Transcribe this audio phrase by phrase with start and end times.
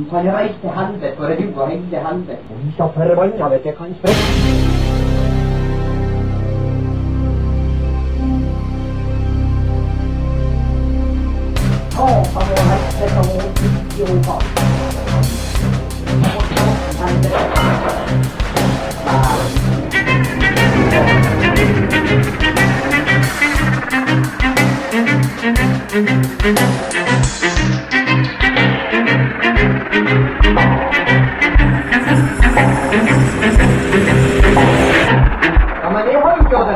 [0.00, 2.36] Du kan reise til helvete, for du og hele helvete.
[2.64, 4.26] Vi skal forbanna vet jeg kan sprekke.
[11.92, 14.56] Satan og helvete og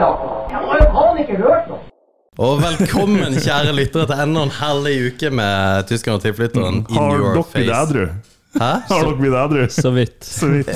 [0.01, 0.43] har jo noe.
[0.51, 1.87] Jeg har jo faen ikke hørt noe.
[2.41, 7.19] Og velkommen, kjære lyttere, til enda en herlig uke med tyskerne og tilflytteren in Har
[7.19, 8.05] your dere blitt edru?
[8.55, 8.71] Hæ?
[8.89, 9.67] Har dere blitt edru?
[9.75, 10.25] Så vidt.
[10.39, 10.71] Så vidt.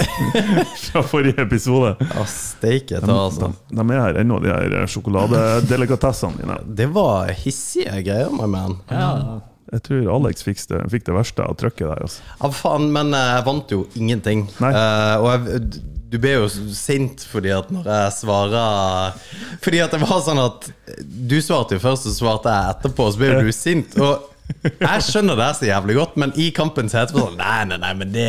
[0.91, 1.95] Fra forrige episode.
[2.05, 3.49] Å, steike ta, altså.
[3.71, 6.61] De, de er her ennå, de her sjokoladedelikatessene dine.
[6.83, 8.79] Det var hissige greier, my man.
[8.93, 9.41] Ja.
[9.73, 12.05] Jeg tror Alex fikk det, fikk det verste av trøkket der.
[12.05, 12.29] Altså.
[12.43, 14.45] Ja, faen, men eh, jeg vant jo ingenting.
[14.63, 14.71] Nei.
[14.77, 19.17] Uh, og jeg, du ble jo sint fordi at når jeg svarer
[19.65, 20.69] Fordi at det var sånn at
[21.03, 23.97] du svarte jo først, så svarte jeg etterpå, så ble du sint.
[23.99, 24.31] Og
[24.77, 27.79] jeg skjønner det så jævlig godt, men i kampen så heter det sånn Nei, nei,
[27.81, 28.27] nei, men det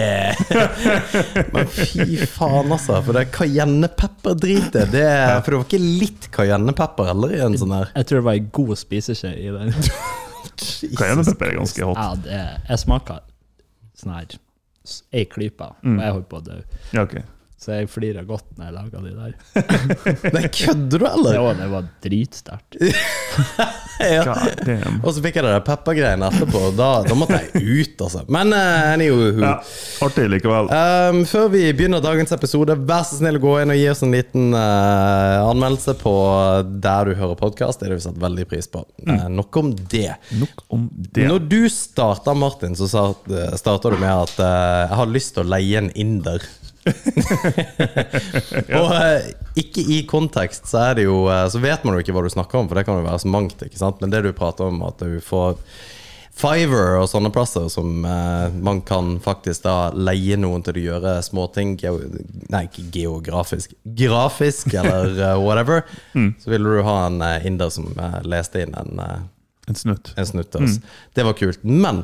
[1.53, 3.01] Men fy faen, altså.
[3.03, 7.91] For det cayennepepper-dritet, For det var ikke litt cayennepepper heller i en sånn her.
[7.99, 9.75] Jeg tror det var ei god spiseskje i den.
[10.95, 11.99] Cayennepepper er ganske hot.
[11.99, 12.41] Ja, det,
[12.71, 13.21] jeg smaker
[13.99, 14.39] sånn her
[15.15, 16.59] ei klype, og jeg holdt på å dø.
[16.95, 17.17] Ja, ok.
[17.65, 19.31] Så jeg flirer godt når jeg lager de der.
[20.35, 21.33] Nei, kødder du, eller?
[21.39, 22.77] Ja, det var dritsterkt.
[23.95, 24.33] Ja.
[25.07, 28.25] Og så fikk jeg det peppergreiene etterpå, og da, da måtte jeg ut, altså.
[28.31, 29.29] Men uh, anywho.
[29.39, 29.53] Ja,
[30.03, 30.67] artig likevel.
[30.67, 34.03] Um, før vi begynner dagens episode, vær så snill å gå inn og gi oss
[34.03, 36.13] en liten uh, anmeldelse på
[36.83, 37.79] der du hører podkast.
[37.81, 38.83] Det har vi satt veldig pris på.
[39.07, 40.09] Eh, nok om det.
[40.41, 41.29] Nok om det.
[41.31, 45.51] Når du starta, Martin, så sa- starta du med at jeg har lyst til å
[45.55, 46.43] leie en inder.
[48.79, 52.25] Og eh, ikke i kontekst så det jo eh, Så vet man jo ikke hva
[52.25, 53.61] du snakker om, for det kan jo være så mangt.
[53.65, 54.01] ikke sant?
[54.03, 55.57] Men det du prater om, at du får
[56.35, 61.13] Fiver og sånne plasser som eh, man kan faktisk da leie noen til å gjøre
[61.23, 62.01] småting geo
[62.51, 63.71] Nei, ikke geografisk.
[63.87, 65.85] Grafisk eller uh, whatever.
[66.11, 67.87] Så ville du ha en inder som
[68.27, 68.99] leste inn en
[69.65, 70.11] En snutt.
[70.19, 70.75] en snutt oss.
[71.15, 71.63] Det var kult.
[71.63, 72.03] Men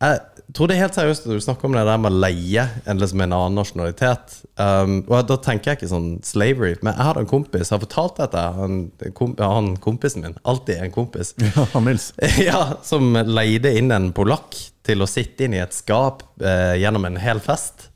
[0.00, 2.62] jeg tror det er helt seriøst at du snakker om det der med å leie
[2.88, 4.38] en, liksom en annen nasjonalitet.
[4.56, 6.72] Um, og da tenker jeg ikke sånn slavery.
[6.80, 8.44] Men jeg hadde en kompis, jeg har fortalt dette.
[8.56, 8.78] Han,
[9.18, 12.10] kom, han kompisen min, alltid en kompis, Ja, han Nils.
[12.48, 14.56] ja, som leide inn en polakk
[14.88, 17.90] til å sitte inn i et skap eh, gjennom en hel fest.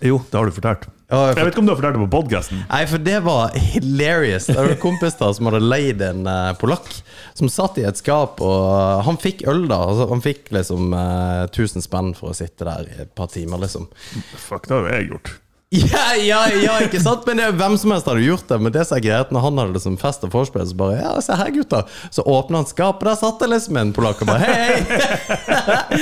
[0.00, 0.88] Jo, det har du fortalt.
[1.10, 2.62] Jeg vet ikke om du har fortalt det på podkasten.
[2.70, 4.46] Nei, for det var hilarious.
[4.46, 6.90] Det var en kompis da som hadde leid en eh, polakk
[7.34, 9.80] som satt i et skap, og han fikk øl, da.
[9.90, 13.62] Altså, han fikk liksom eh, 1000 spenn for å sitte der i et par timer,
[13.64, 13.88] liksom.
[14.38, 15.32] Fuck, det har jo jeg gjort.
[15.72, 17.22] Ja, ja, ja, ikke sant?
[17.28, 18.56] Men det, er hvem som helst hadde gjort det.
[18.58, 21.12] Men det som er greit, når han hadde liksom fest og vorspiel, så bare Ja,
[21.22, 21.84] se her, gutta.
[22.10, 26.00] Så åpna han skapet, der satt det liksom en polakk og bare Hei, hei!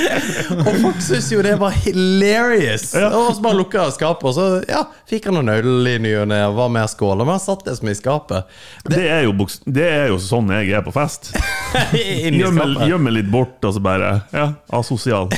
[0.65, 2.87] og folk syntes jo det var hilarious.
[2.97, 3.11] Ja.
[3.13, 6.25] Og så bare lukka skapet, og så ja, fikk han noen øl i ny og
[6.33, 7.21] ne, var med og skåla.
[7.21, 8.57] Men han satt liksom i skapet.
[8.89, 11.29] Det er, jo det er jo sånn jeg er på fest.
[12.39, 15.29] Gjør meg litt bort, og så bare Ja, asosial.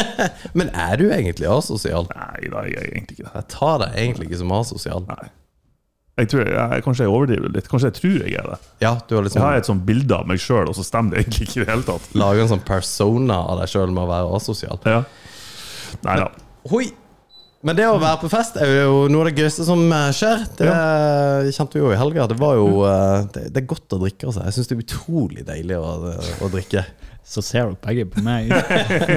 [0.56, 2.08] Men er du egentlig asosial?
[2.16, 3.36] Nei da, jeg er egentlig ikke det.
[3.42, 5.04] Jeg tar deg egentlig ikke som asosial.
[5.08, 5.30] Nei.
[6.14, 7.68] Jeg tror jeg, jeg, kanskje jeg overdriver litt.
[7.70, 8.58] Kanskje jeg tror jeg er det.
[8.84, 11.16] Ja, du har Jeg liksom har et sånt bilde av meg sjøl, og så stemmer
[11.16, 12.10] det egentlig ikke i det hele tatt.
[12.14, 14.78] Lage en sånn persona av deg sjøl med å være asosial.
[14.86, 15.00] Ja.
[16.06, 16.28] Nei da.
[16.70, 16.86] Hoi!
[17.64, 20.42] Men det å være på fest er jo noe av det gøyeste som eh, skjer.
[20.58, 22.26] Det kjente vi jo i helga.
[22.28, 24.28] Det var jo eh, Det, det er godt å drikke.
[24.28, 24.44] Altså.
[24.44, 26.12] Jeg syns det er utrolig deilig å,
[26.44, 26.84] å drikke.
[27.24, 28.50] Så ser dere begge på meg.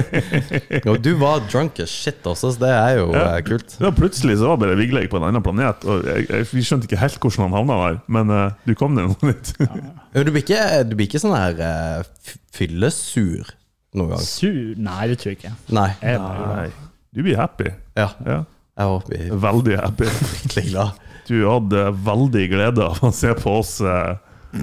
[0.86, 3.24] jo, du var drunk as shit også, så det er jo Ja.
[3.36, 3.76] eh, kult.
[3.82, 6.88] Ja, plutselig så var bare Vigleik på en annen planet, og jeg, jeg, vi skjønte
[6.88, 7.98] ikke helt hvordan han havna der.
[8.16, 9.52] Men uh, du kom deg noe litt.
[9.60, 10.22] ja.
[10.24, 13.52] du blir ikke, du blir ikke sånn her uh, fyllesur
[13.98, 14.24] noen gang?
[14.24, 15.52] Sur Nei, det tror jeg ikke.
[15.76, 15.90] Nei.
[16.00, 16.70] Jeg bare Nei.
[17.12, 17.74] Du blir happy.
[17.98, 18.08] Ja.
[18.24, 18.40] Ja.
[18.78, 20.08] Jeg håper Veldig happy.
[21.28, 24.16] Du hadde veldig glede av å se på oss uh,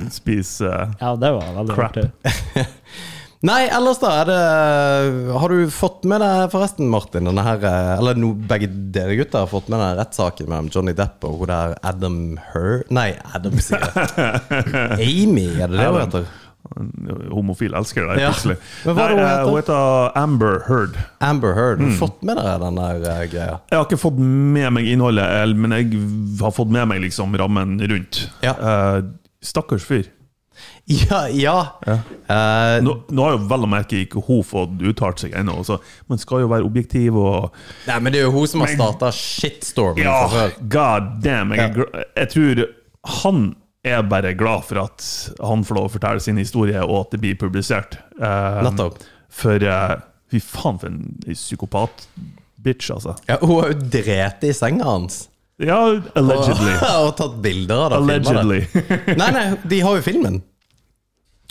[0.10, 2.00] spise eh, Ja, det var veldig Crap.
[3.46, 4.38] Nei, ellers da er det
[5.36, 9.44] Har du fått med deg forresten, Martin, denne her eh, Eller no, begge dere gutter
[9.44, 12.18] har fått med deg rettssaken mellom Johnny Depp og hun der Adam
[12.54, 12.82] Her...
[12.96, 13.84] Nei, Adam sier.
[14.98, 16.26] Amy, er det det hun heter?
[17.30, 18.32] homofil elsker deg, Ja.
[18.34, 18.56] plutselig.
[18.90, 19.50] Er Nei, hun eh, heter?
[19.52, 20.96] hun heter Amber Heard.
[21.22, 21.84] Amber Heard.
[21.84, 23.60] Har du fått med deg den der eh, greia?
[23.70, 26.02] Jeg har ikke fått med meg innholdet, men jeg
[26.42, 28.24] har fått med meg liksom rammen rundt.
[28.42, 28.56] Ja.
[29.46, 30.10] Stakkars fyr.
[31.10, 31.56] Ja, ja.
[31.88, 35.80] Eh, Nå, nå har jo vel å merke ikke hun fått uttalt seg ennå, så
[36.12, 37.56] man skal jo være objektiv og
[37.88, 40.54] nei, men det er jo hun som har starta shitstormen Ja, før.
[40.76, 41.56] god damn!
[41.58, 42.64] Jeg, er jeg tror
[43.24, 43.46] han
[43.86, 45.04] er bare glad for at
[45.42, 48.00] han får lov å fortelle sin historie, og at det blir publisert.
[48.18, 48.66] Uh.
[49.30, 50.00] For uh,
[50.34, 53.14] fy faen, for en psykopat-bitch, altså.
[53.30, 55.26] Ja, hun har jo drept i senga hans.
[55.62, 55.78] Ja,
[56.18, 56.74] allegedly.
[56.80, 58.00] Og, og tatt bilder av det.
[58.02, 58.60] Allegedly.
[59.22, 60.42] Nei, nei, de har jo filmen.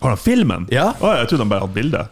[0.03, 0.69] Har han filmen?
[0.75, 0.93] Ja.
[0.99, 2.07] Å, jeg trodde han bare hadde bilde.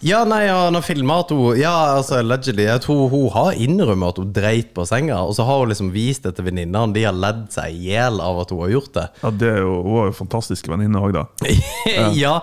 [0.00, 2.64] Ja, nei, han har filma at hun Ja, altså, allegedly.
[2.64, 5.90] Jeg tror hun har innrømmet at hun dreit på senga, og så har hun liksom
[5.92, 6.94] vist det til venninnene.
[6.96, 9.06] De har ledd seg i hjel av at hun har gjort det.
[9.20, 11.26] Ja, det er jo, Hun har jo fantastiske venninner òg, da.
[12.22, 12.38] ja,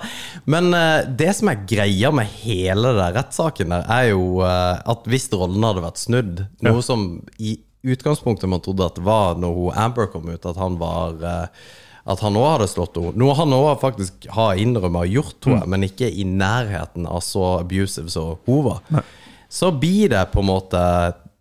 [0.46, 5.10] men eh, det som er greia med hele den rettssaken der, er jo eh, at
[5.10, 7.10] hvis rollen hadde vært snudd, noe som
[7.42, 7.58] i
[7.88, 11.68] utgangspunktet man trodde at det var når hun Amber kom ut, at han var eh,
[12.08, 13.16] at han òg hadde slått henne.
[13.20, 17.58] Noe han òg faktisk har innrømmet og gjort henne, men ikke i nærheten av så
[17.60, 19.04] abusive som hun var.
[19.52, 20.80] Så blir det på en måte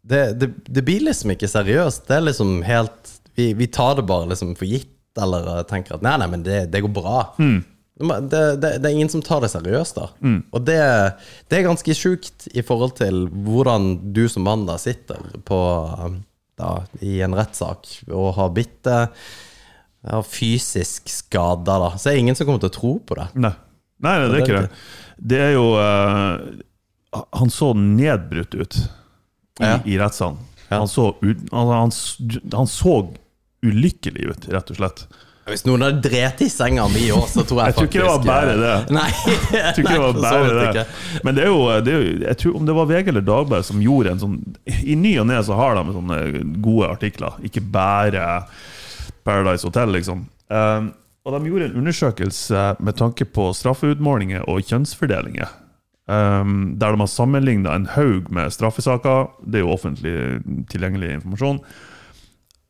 [0.07, 2.05] det, det, det blir liksom ikke seriøst.
[2.07, 6.05] Det er liksom helt Vi, vi tar det bare liksom for gitt, eller tenker at
[6.05, 7.19] nei, nei, men det, det går bra.
[7.37, 7.59] Mm.
[7.97, 10.07] Det, det, det er ingen som tar det seriøst, da.
[10.57, 10.79] Og det,
[11.49, 15.61] det er ganske sjukt i forhold til hvordan du som mann da sitter på
[16.57, 16.71] da,
[17.05, 19.09] i en rettssak og har bitt eh,
[20.07, 21.91] ja, fysisk skada, da.
[21.99, 23.29] Så er det ingen som kommer til å tro på det.
[23.35, 23.53] Nei.
[24.05, 24.81] Nei, nei, det er ikke det.
[25.17, 28.83] Det er jo uh, Han så nedbrutt ut i,
[29.65, 29.79] Ja.
[29.89, 30.37] i rettssalen.
[30.69, 30.83] Ja.
[30.83, 31.15] Han, så
[31.53, 31.93] han,
[32.53, 32.97] han, så
[33.65, 35.07] ulykkelig ut, rett og slett.
[35.47, 38.07] Hvis noen hadde drept i senga mi òg, så tror jeg, Jeg tror ikke det
[38.07, 38.77] var faktisk bare det.
[38.99, 39.11] Nei,
[39.55, 40.87] Jeg tror ikke det var bare det.
[41.23, 43.69] Men det er jo, det er jo jeg tror Om det var VG eller Dagbladet
[43.69, 44.35] som gjorde en sånn
[44.67, 46.19] I ny og ne så har de sånne
[46.67, 48.27] gode artikler, ikke bare
[49.27, 50.25] Paradise Hotel, liksom.
[50.49, 50.93] Um,
[51.27, 55.51] og de gjorde en undersøkelse med tanke på straffeutmålinger og kjønnsfordelinger.
[56.07, 60.13] Um, der de har sammenligna en haug med straffesaker, det er jo offentlig
[60.71, 61.59] tilgjengelig informasjon,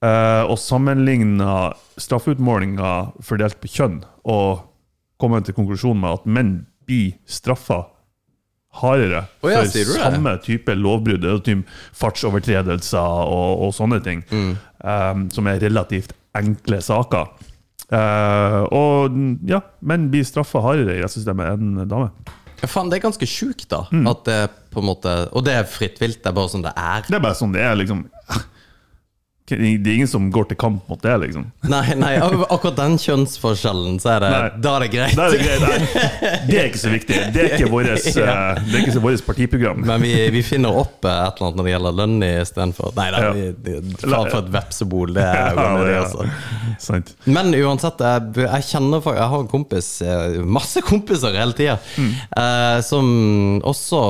[0.00, 4.64] uh, og sammenligna straffeutmålinger fordelt på kjønn, og
[5.20, 6.54] kommet til konklusjonen med at menn
[6.88, 7.82] blir straffa
[8.76, 10.42] hardere oh, ja, for samme det?
[10.44, 11.62] type lovbrudd, er
[11.96, 14.56] fartsovertredelser og, og sånne ting, Mm.
[14.80, 17.30] um, som er relativt enkle saker.
[17.86, 19.14] Uh, og
[19.46, 22.10] ja, menn blir straffa hardere i rettssystemet enn damer.
[22.62, 23.84] Ja, faen, det er ganske sjukt, da.
[23.92, 24.06] Mm.
[24.10, 24.38] At det
[24.72, 26.22] på en måte Og det er fritt vilt.
[26.24, 27.04] Det er bare sånn det er.
[27.06, 28.06] Det er bare sånn det er, liksom.
[29.46, 31.44] Det er ingen som går til kamp mot det, liksom.
[31.70, 34.48] Nei, nei, akkurat den kjønnsforskjellen, så er det Nei.
[34.64, 35.14] Da er det greit.
[35.14, 37.18] Det er, greit, det er ikke så viktig.
[37.34, 38.34] Det er ikke vårt Ja.
[38.58, 39.84] det er vårt partiprogram.
[39.86, 42.90] Men vi, vi finner opp eh, et eller annet når det gjelder lønn istedenfor.
[42.98, 43.30] Nei da, Ja.
[43.36, 47.00] vi- det- faen for et vepsebol, det er jo Ja, det, altså.
[47.36, 51.78] Men uansett, jeg, jeg kjenner for, Jeg har en kompis, eh, masse kompiser hele tida,
[52.36, 54.02] eh, som også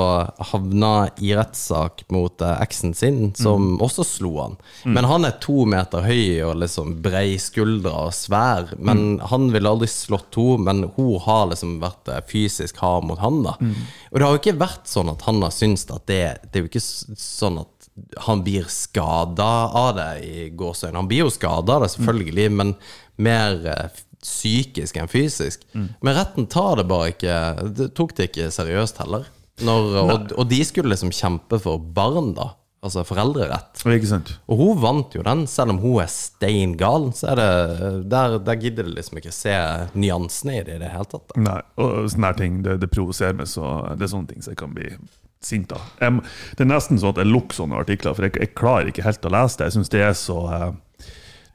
[0.52, 4.56] havna i rettssak mot eh, eksen sin, som også slo han.
[4.88, 8.72] Men han er to meter høy og liksom brei skuldre og svær.
[8.78, 13.20] Men han ville aldri slått henne, men hun har liksom vært eh, fysisk hard mot
[13.22, 13.42] han.
[13.46, 16.60] da Og det har jo ikke vært sånn at han har syntes at det Det
[16.60, 17.72] er jo ikke sånn at
[18.26, 21.00] han blir skada av det i gåseøynene.
[21.00, 22.74] Han blir jo skada av det, selvfølgelig, men
[23.24, 25.64] mer eh, psykisk enn fysisk.
[25.72, 27.38] Men retten tar det bare ikke
[27.78, 29.28] det Tok det ikke seriøst heller.
[29.64, 32.50] Når, og, og de skulle liksom kjempe for barn, da.
[32.86, 33.82] Altså foreldrerett.
[33.82, 34.32] Ikke sant?
[34.46, 37.10] Og hun vant jo den, selv om hun er stein gal.
[37.18, 37.50] Så er det
[38.12, 39.54] Der, der gidder de liksom ikke se
[39.98, 41.26] nyansene i det i det hele tatt.
[41.32, 41.42] da.
[41.48, 44.54] Nei, og sånne her ting, det, det provoserer meg, så det er sånne ting som
[44.54, 44.90] jeg kan bli
[45.46, 45.82] sint av.
[46.00, 46.22] Jeg,
[46.56, 49.26] det er nesten sånn at jeg lukker sånne artikler, for jeg, jeg klarer ikke helt
[49.28, 49.68] å lese det.
[49.68, 50.68] Jeg syns det er så eh,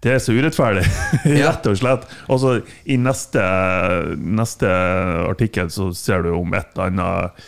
[0.02, 0.86] det er så urettferdig,
[1.46, 2.06] rett og slett.
[2.34, 2.56] Og så
[2.90, 3.42] I neste,
[4.18, 4.70] neste
[5.28, 7.44] artikkel så ser du om et annet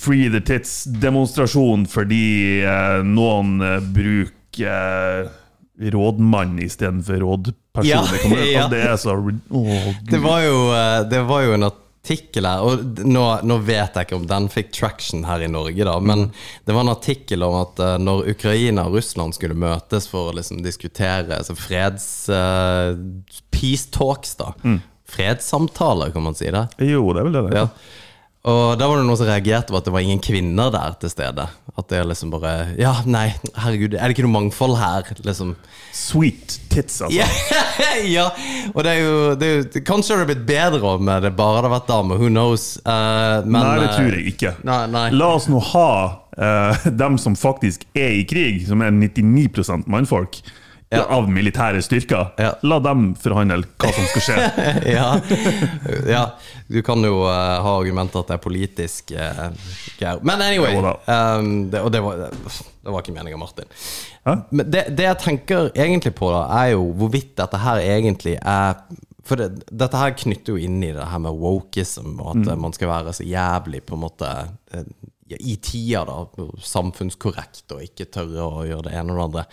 [0.00, 2.24] Free the Tits-demonstrasjon fordi
[2.64, 7.88] eh, noen eh, bruker eh, rådmann istedenfor rådperson.
[7.90, 8.64] Ja, Det kommer- ja.
[8.64, 9.14] altså, det er så
[10.10, 11.68] Det var jo, eh, det var jo en,
[12.00, 15.84] artikkel her, og nå, nå vet jeg ikke om den fikk traction her i Norge,
[15.84, 16.30] da, men
[16.64, 20.36] det var en artikkel om at eh, når Ukraina og Russland skulle møtes for å
[20.38, 22.06] liksom diskutere altså freds...
[22.32, 22.96] uh,
[23.52, 24.54] peace talks, da.
[25.10, 26.64] Fredssamtaler, kan man si det.
[26.88, 27.66] Jo, det er vel det det Ja.
[28.48, 31.10] Og da var det noen som reagerte på at det var ingen kvinner der til
[31.12, 31.44] stede.
[31.76, 35.10] At det er liksom bare Ja, nei, herregud, er det ikke noe mangfold her?
[35.26, 35.52] Liksom.
[35.92, 37.18] Sweet tits, altså.
[37.18, 37.26] Ja,
[38.16, 38.24] ja.
[38.72, 41.58] og det er jo, det er jo Kanskje det hadde blitt bedre om det bare
[41.60, 42.22] hadde vært damer.
[42.22, 42.70] Who knows?
[42.86, 44.54] Uh, men, nei, det eh, tror jeg ikke.
[44.70, 45.04] Nei, nei.
[45.20, 45.90] La oss nå ha
[46.40, 50.40] uh, dem som faktisk er i krig, som er 99% mannfolk
[50.90, 51.04] Ja.
[51.14, 52.32] av militære styrker.
[52.42, 52.48] Ja.
[52.66, 54.46] La dem forhandle hva som skal skje.
[54.96, 55.04] ja.
[56.10, 56.22] ja.
[56.66, 59.52] Du kan jo uh, ha argumenter at det er politisk uh.
[60.26, 60.74] Men anyway.
[61.06, 63.70] Ehm, det, og det var, det var ikke meninga, Martin.
[64.50, 68.82] Men det, det jeg tenker egentlig på, da, er jo hvorvidt dette her egentlig er
[69.26, 72.64] For det, dette her knytter jo inn i det her med wokeism, og at mm.
[72.66, 74.32] man skal være så jævlig på en måte
[74.74, 74.90] eh,
[75.38, 76.48] i tida, da.
[76.66, 79.46] Samfunnskorrekt og ikke tørre å gjøre det ene og det andre.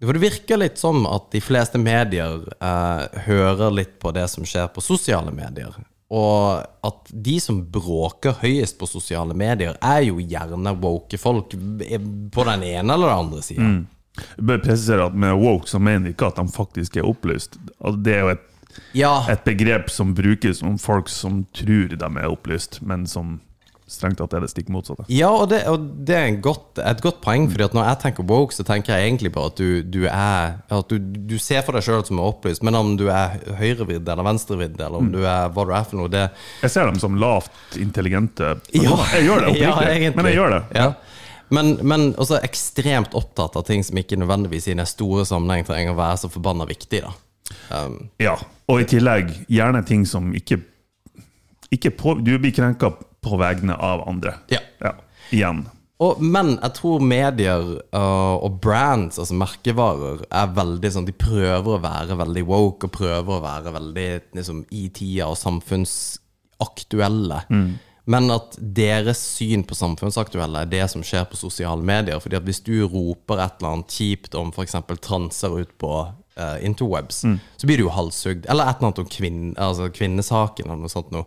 [0.00, 4.46] For det virker litt som at de fleste medier eh, hører litt på det som
[4.48, 5.74] skjer på sosiale medier.
[6.10, 11.54] Og at de som bråker høyest på sosiale medier, er jo gjerne woke folk
[11.84, 12.00] eh,
[12.32, 13.68] på den ene eller den andre sida.
[14.20, 17.60] Jeg bør presisere at Med woke så mener vi ikke at de faktisk er opplyst.
[18.02, 18.48] Det er jo et,
[18.96, 23.38] Ja, et begrep som brukes om folk som tror de er opplyst, men som
[23.90, 25.04] strengt tatt er det stikk motsatte.
[25.10, 27.48] ja og, det, og det er en godt, et godt poeng.
[27.50, 30.60] Fordi at når jeg tenker woke, så tenker jeg egentlig på at du, du er
[30.70, 34.06] At du, du ser for deg sjøl som er opplyst, men om du er høyrevridd
[34.06, 36.28] eller venstrevridd, eller om du er hva du er for noe, det
[36.62, 38.56] Jeg ser dem som lavt intelligente.
[38.74, 38.96] Ja.
[39.16, 40.62] Jeg gjør det oppriktig, ja, men jeg gjør det.
[40.78, 40.90] Ja.
[41.50, 45.96] Men, men også ekstremt opptatt av ting som ikke nødvendigvis i den store sammenheng trenger
[45.96, 47.02] å være så forbanna viktig.
[47.02, 48.36] da um, Ja,
[48.70, 50.60] og i tillegg gjerne ting som ikke,
[51.74, 52.92] ikke på, Du blir krenka
[53.24, 54.34] på vegne av andre.
[54.52, 54.60] Ja.
[55.30, 55.66] Igjen.
[56.00, 61.74] Og, men jeg tror medier uh, og brands, altså merkevarer, er veldig sånn De prøver
[61.74, 64.08] å være veldig woke og prøver å være veldig
[64.38, 67.42] liksom, i tida og samfunnsaktuelle.
[68.10, 72.18] Men at deres syn på samfunnsaktuelle er det som skjer på sosiale medier.
[72.22, 74.78] Fordi at hvis du roper et eller annet kjipt om f.eks.
[75.04, 75.92] transer ut på
[76.38, 77.24] uh, interwebs,
[77.56, 78.46] så blir du jo halshugd.
[78.50, 81.24] Eller et eller annet om kvinne, altså kvinnesaken eller noe sånt noe.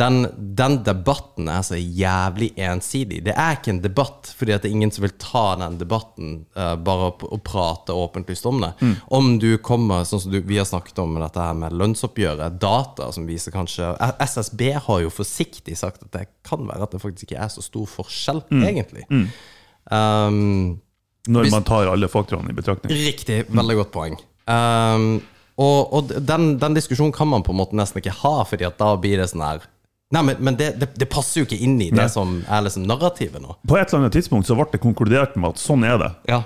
[0.00, 0.26] Den,
[0.58, 3.22] den debatten er så jævlig ensidig.
[3.26, 6.74] Det er ikke en debatt, fordi det er ingen som vil ta den debatten uh,
[6.80, 8.72] bare å prate åpenlyst om det.
[9.06, 13.10] Om du kommer, sånn som du, vi har snakket om dette her med lønnsoppgjøret, data
[13.14, 17.28] som viser kanskje SSB har jo forsiktig sagt at det kan være at det faktisk
[17.28, 19.06] ikke er så stor forskjell, egentlig.
[19.90, 20.80] Um,
[21.28, 22.94] Når man tar alle faktorene i betraktning.
[22.96, 23.42] Riktig.
[23.50, 24.18] Veldig godt poeng.
[24.50, 25.20] Um,
[25.60, 28.78] og og den, den diskusjonen kan man på en måte nesten ikke ha, Fordi at
[28.80, 29.66] da blir det sånn her
[30.10, 32.08] Nei, men, men det, det, det passer jo ikke inn i det Nei.
[32.10, 33.54] som er liksom narrativet nå.
[33.70, 36.08] På et eller annet tidspunkt så ble det konkludert med at sånn er det.
[36.26, 36.40] Ja.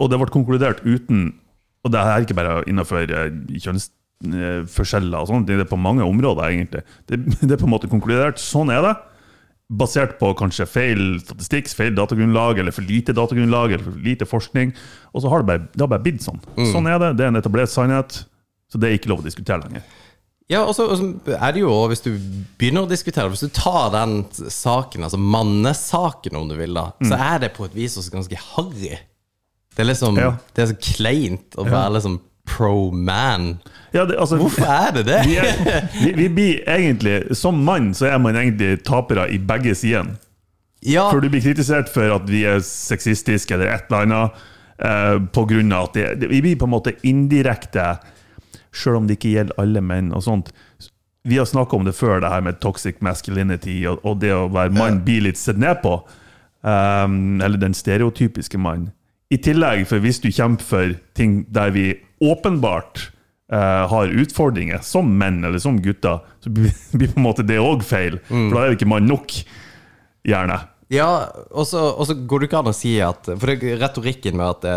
[0.00, 1.34] Og det ble konkludert uten
[1.84, 3.28] Og det er ikke bare innenfor eh,
[3.60, 6.82] kjønnsforskjeller og sånt, det er på mange områder, egentlig.
[7.04, 8.40] Det, det er på en måte konkludert.
[8.40, 8.94] Sånn er det.
[9.68, 14.72] Basert på kanskje feil statistikk, feil datagrunnlag, eller for lite datagrunnlag, eller for lite forskning.
[15.12, 16.40] Og så har det bare, det har bare blitt sånn.
[16.72, 17.10] Sånn er det.
[17.18, 18.22] Det er en etablert sannhet.
[18.72, 19.84] Så det er ikke lov å diskutere lenger.
[20.48, 20.86] Ja, og så
[21.36, 22.14] er det jo Hvis du
[22.56, 27.18] begynner å diskutere Hvis du tar den saken, altså mannesaken, om du vil, da, så
[27.20, 28.94] er det på et vis også ganske harry.
[29.76, 30.30] Det er liksom Ja.
[30.56, 32.16] Det er så kleint å være liksom
[32.48, 33.58] pro man.
[33.92, 35.20] Ja, altså, Hvorfor er det det?
[35.28, 39.72] vi, er, vi, vi blir egentlig Som mann så er man egentlig tapere i begge
[39.78, 40.18] sidene.
[40.84, 44.44] Ja, For du blir kritisert for at vi er sexistiske eller et eller annet.
[44.78, 47.96] Eh, på grunn av at det, Vi blir på en måte indirekte,
[48.70, 50.12] sjøl om det ikke gjelder alle menn.
[50.14, 50.52] og sånt.
[51.26, 54.46] Vi har snakka om det før, det her med toxic masculinity og, og det å
[54.52, 55.98] være mann blir litt sett ned på.
[56.62, 58.90] Um, eller den stereotypiske mann.
[59.30, 63.10] I tillegg, for hvis du kjemper for ting der vi åpenbart
[63.52, 67.84] eh, har utfordringer, som menn eller som gutter, så blir, på en måte det òg
[67.86, 68.20] feil.
[68.28, 69.38] For da er det ikke mann nok.
[70.28, 70.58] Gjerne.
[70.92, 71.08] Ja,
[71.52, 71.92] og så,
[72.28, 74.76] går det ikke an å si at For det retorikken med at det,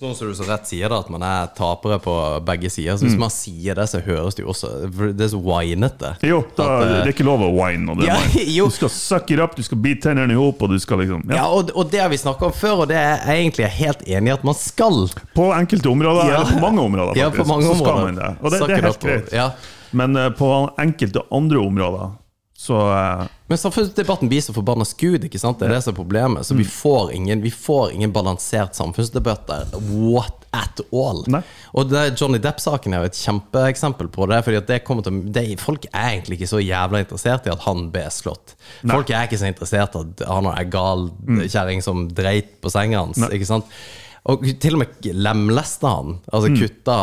[0.00, 2.12] Sånn som du så rett sier, da at man er tapere på
[2.48, 2.96] begge sider.
[2.96, 4.70] Så hvis man sier det, så høres det jo også
[5.12, 6.14] Det er så winete.
[6.24, 8.68] Jo, da, At, eh, det er ikke lov å wine når det er Ja, jo.
[8.70, 11.26] Du skal suck it up, du skal bite tennene i hop, og du skal liksom
[11.28, 11.42] ja.
[11.42, 14.06] Ja, og, og det har vi snakka om før, og det er jeg egentlig helt
[14.08, 15.02] enig i at man skal.
[15.36, 16.40] På enkelte områder, Ja.
[16.40, 18.30] eller på mange områder, faktisk, Ja, på mange så skal man det.
[18.40, 19.30] Og det, det er helt greit.
[19.36, 19.50] Ja.
[19.92, 22.16] Men uh, på enkelte andre områder
[22.60, 25.58] så eh, Men samfunnsdebatten blir så forbanna skud, ikke sant?
[25.58, 26.46] Det er det som er problemet.
[26.46, 29.72] Så vi får ingen, vi får ingen balansert samfunnsdebatt der.
[29.90, 31.20] What at all.
[31.30, 31.40] Nei.
[31.78, 34.40] Og det, Johnny Depp-saken er jo et kjempeeksempel på det.
[34.46, 37.66] Fordi at det kommer til det, Folk er egentlig ikke så jævla interessert i at
[37.66, 38.54] han ble slått.
[38.86, 41.42] Folk er ikke så interessert i at han er gal Mm.
[41.50, 43.18] kjerring som dreit på senga hans.
[43.30, 43.66] Ikke sant?
[44.28, 46.18] Og til og med lemlesta han.
[46.32, 46.58] Altså Mm.
[46.60, 46.96] Kutta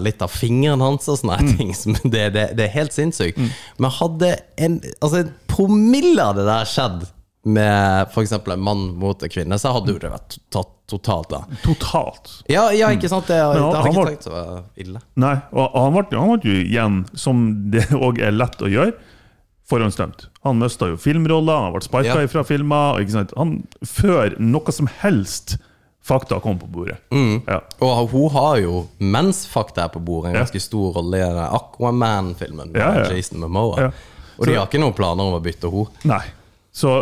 [0.00, 1.74] litt av fingeren hans og sånne ting.
[2.04, 3.36] Det, det, det er helt sinnssykt.
[3.38, 3.50] Mm.
[3.84, 7.04] Men hadde en, altså en promille av det der skjedd
[7.44, 8.32] med f.eks.
[8.32, 11.42] en mann mot en kvinne, så hadde jo det vært tatt totalt da.
[11.64, 12.30] Totalt.
[12.48, 13.26] Ja, ja, ikke sant?
[13.28, 14.40] Det, det hadde han ikke tenkt så
[14.80, 15.00] ille.
[15.20, 18.96] Nei, og han ble, han ble jo igjen, som det òg er lett å gjøre,
[19.68, 20.26] forhåndsdømt.
[20.44, 22.24] Han mista jo filmroller, han ble sparka Ja.
[22.28, 23.00] ifra filmer.
[23.36, 23.54] Han,
[23.84, 25.56] før noe som helst
[26.04, 26.96] fakta kom på bordet.
[27.10, 27.42] Mm.
[27.46, 27.60] Ja.
[27.80, 31.40] Og hun har jo, mens fakta er på bordet, en ganske stor rolle i den
[31.44, 33.08] Aquaman-filmen med Ja, ja.
[33.12, 33.88] Jason Momoa.
[33.88, 33.90] Ja.
[34.36, 36.10] Og de har ikke noen planer om å bytte henne.
[36.10, 36.22] Nei.
[36.74, 36.92] Så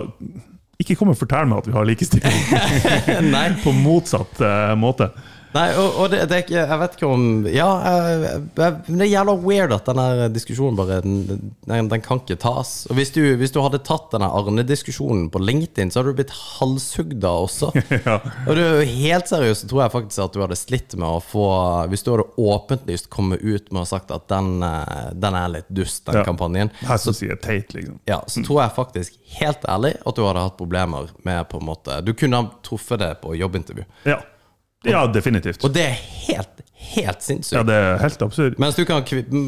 [0.83, 5.11] ikke kom og fortell meg at vi har likestilling på motsatt uh, måte.
[5.53, 8.21] Nei, og, og det, det er ikke Jeg vet ikke om Ja, jeg,
[8.57, 12.87] jeg, men det er jævla weird at denne diskusjonen bare Den, den, kan ikke tas.
[12.91, 16.33] Og hvis du, hvis du hadde tatt denne Arne-diskusjonen på LinkedIn, så hadde du blitt
[16.33, 17.73] halshugd av også.
[18.03, 18.17] Ja.
[18.49, 21.45] Og du, helt seriøst så tror jeg faktisk at du hadde slitt med å få
[21.93, 25.69] Hvis du hadde åpenlyst kommet ut med å sagt at den, eh, den er litt
[25.71, 26.25] dust, den Ja.
[26.27, 28.01] kampanjen, Her som sier teit, liksom.
[28.09, 31.69] ja, så tror jeg faktisk, helt ærlig, at du hadde hatt problemer med på en
[31.69, 33.85] måte Du kunne ha truffet det på jobbintervju.
[34.09, 34.21] Ja.
[34.85, 35.63] Ja, definitivt.
[35.65, 35.97] Og det er
[36.27, 36.63] helt,
[36.95, 37.55] helt sinnssykt.
[37.57, 38.59] Ja, det er helt absurd.
[38.63, 39.05] Mens du kan,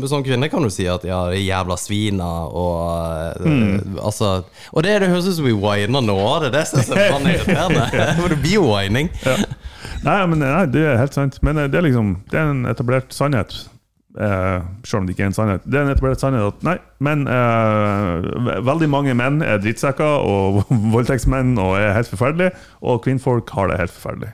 [0.09, 3.97] som kvinne kan du si at ja, jævla svina og Mm.
[3.99, 6.81] uh, Altså Og det, det høres ut som vi whiner nå, det er det som
[6.81, 7.87] er så irriterende.
[8.21, 9.11] For det blir jo whining.
[10.05, 11.39] Nei, men nei, det er helt sant.
[11.43, 13.55] Men eh, det er liksom Det er en etablert sannhet.
[14.15, 15.65] Eh, selv om det ikke er en sannhet.
[15.67, 18.29] Det er en etablert sannhet at nei, men eh,
[18.69, 20.61] veldig mange menn er drittsekker og
[20.95, 24.31] voldtektsmenn og er helt forferdelige, og kvinnfolk har det helt forferdelig.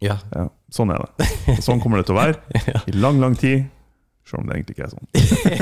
[0.00, 0.16] Ja.
[0.32, 1.28] Ja, sånn er det.
[1.58, 3.68] Og sånn kommer det til å være i lang, lang tid.
[4.30, 5.08] Selv om det egentlig ikke er sånn.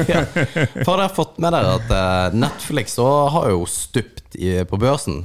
[0.84, 5.22] For dere har fått med dere at eh, Netflix har jo stupt i, på børsen.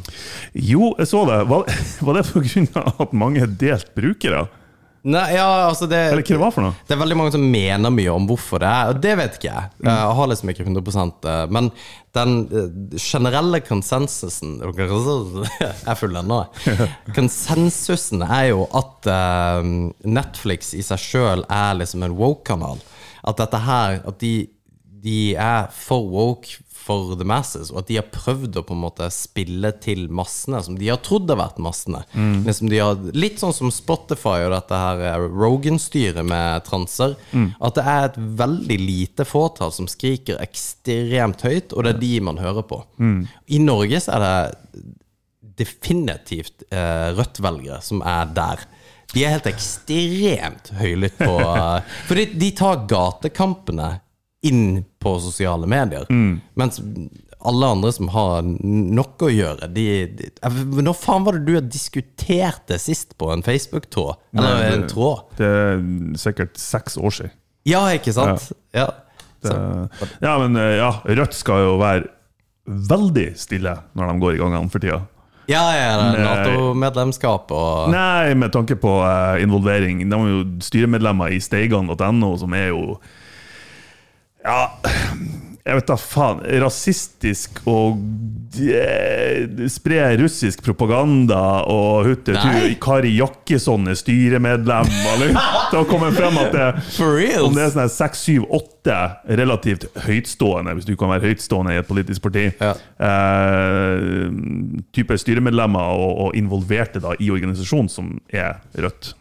[0.56, 1.42] Jo, jeg så det.
[1.52, 1.66] Var,
[2.08, 2.86] var det pga.
[3.04, 4.46] at mange er delt brukere?
[5.04, 6.76] Nei, ja, altså det Eller hva det var for noe?
[6.88, 9.50] Det er veldig mange som mener mye om hvorfor det er, og det vet ikke
[9.50, 9.72] jeg.
[9.84, 11.68] Jeg har liksom ikke 100% Men
[12.16, 16.40] den eh, generelle konsensusen Jeg full ennå.
[17.18, 19.72] Konsensusen er jo at eh,
[20.08, 22.80] Netflix i seg sjøl er liksom en woke-kanal.
[23.28, 24.36] At dette her At de,
[25.04, 28.82] de er for woke for the masses, og at de har prøvd å på en
[28.84, 32.04] måte spille til massene, som de har trodd har vært massene.
[32.48, 37.16] Liksom de har, litt sånn som Spotify og dette her eh, Rogan-styret med transer.
[37.64, 42.14] At det er et veldig lite fåtall som skriker ekstremt høyt, og det er de
[42.30, 42.84] man hører på.
[43.48, 44.84] I Norge så er det
[45.64, 48.64] definitivt eh, Rødt-velgere som er der.
[49.14, 53.92] De er helt ekstremt høylytt på eh, For de, de tar gatekampene
[54.44, 56.04] inn på sosiale medier.
[56.60, 56.82] Mens
[57.44, 59.84] alle andre som har noe å gjøre, de,
[60.16, 64.16] de eh, Når faen var det du diskuterte sist på en Facebook-tråd?
[64.38, 65.26] Eller Nei, en det- tråd?
[65.40, 65.82] Det er
[66.24, 67.34] sikkert seks år siden.
[67.68, 68.50] Ja, ikke sant?
[68.76, 68.86] Ja.
[68.88, 68.92] ja.
[69.44, 69.56] Det,
[70.24, 72.08] ja, men eh, ja, Rødt skal jo være
[72.68, 75.02] veldig stille når de går i gangene for tida.
[75.52, 76.22] ja, ja, det.
[76.24, 80.06] Nato-medlemskap og Nei, med tanke på eh, involvering.
[80.08, 82.96] De er jo styremedlemmer i steigan.no, som er jo
[84.44, 84.70] Ja,
[85.64, 86.42] jeg vet da faen.
[86.60, 88.02] Rasistisk og
[88.60, 91.38] eh, spre russisk propaganda
[91.72, 92.74] og hutte Nei.
[92.84, 94.90] Kari Jakkesson er styremedlem.
[95.14, 96.66] Eller, det har kommet frem at det
[96.98, 97.16] For?
[97.46, 98.98] Om det er sånn seks, syv, åtte
[99.40, 102.74] relativt høytstående, hvis du kan være høytstående i et politisk parti, Ja.
[103.08, 104.28] eh,
[105.00, 109.14] type styremedlemmer og, og involverte da i organisasjonen som er Rødt.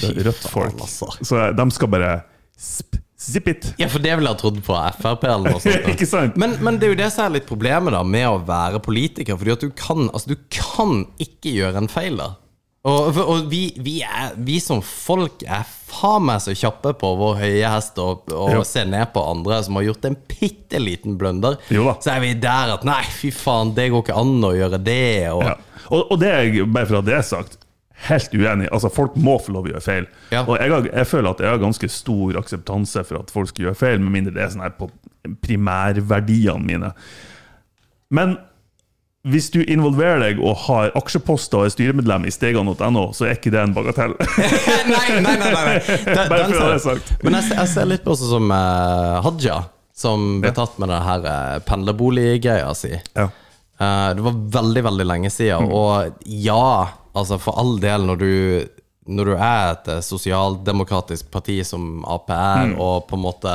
[0.00, 0.80] Rødt folk.
[0.80, 1.10] altså.
[1.26, 2.14] Så de skal bare
[2.56, 3.70] sp zip it.
[3.80, 5.88] Ja, for det ville jeg trodd på Frp eller noe sånt.
[5.92, 6.36] Ikke sant?
[6.40, 9.38] Men, men det er jo det som er litt problemet da med å være politiker.
[9.40, 12.32] Fordi at du kan, altså, du kan ikke gjøre en feil da.
[12.88, 17.40] Og, og vi, vi, er, vi som folk er faen meg så kjappe på vår
[17.42, 21.58] høye hest og, og se ned på andre som har gjort en bitte liten blunder.
[21.74, 21.96] Jo da.
[22.04, 25.02] Så er vi der at nei, fy faen, det går ikke an å gjøre det.
[25.34, 25.56] Og, Ja.
[25.88, 27.57] Og, og det er bare for at det er sagt,
[28.06, 28.68] helt uenig.
[28.72, 30.08] Altså, folk må få lov å gjøre feil.
[30.30, 30.44] Ja.
[30.44, 33.68] Og jeg, har, jeg føler at jeg har ganske stor akseptanse for at folk skal
[33.68, 34.90] gjøre feil, med mindre det er sånn her på
[35.44, 36.92] primærverdiene mine.
[38.14, 38.38] Men
[39.28, 43.52] hvis du involverer deg og har aksjeposter og er styremedlem i stegan.no, så er ikke
[43.52, 44.14] det en bagatell.
[44.92, 45.74] nei, nei, nei, nei.
[46.06, 47.10] Den, Bare for å ha det sagt.
[47.24, 49.58] Men jeg, jeg ser litt på sånn som uh, Haja,
[49.98, 52.94] som ble tatt med det her uh, pendlerboliggreia si.
[53.18, 53.28] Ja.
[53.78, 55.68] Uh, det var veldig, veldig lenge siden.
[55.74, 56.70] Og ja,
[57.16, 58.32] altså for all del, når du
[59.08, 63.54] når du er et eh, sosialdemokratisk parti som Ap er, og på en måte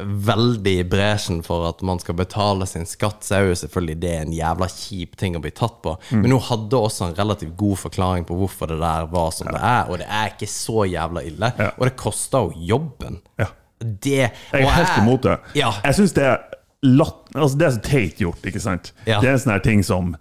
[0.00, 4.14] veldig i bresjen for at man skal betale sin skatt, så er jo selvfølgelig det
[4.18, 5.94] en jævla kjip ting å bli tatt på.
[6.10, 9.60] Men hun hadde også en relativt god forklaring på hvorfor det der var som det
[9.60, 11.52] er, og det er ikke så jævla ille.
[11.60, 11.70] Ja.
[11.76, 13.20] Og det koster jo jobben.
[13.38, 13.52] Ja.
[13.84, 15.38] Det Jeg er helt imot det.
[15.60, 15.70] Ja.
[15.84, 16.38] Jeg syns det er
[16.84, 18.94] latt, altså det er så teit gjort, ikke sant?
[19.06, 19.20] Ja.
[19.22, 20.14] Det er en sånn her ting som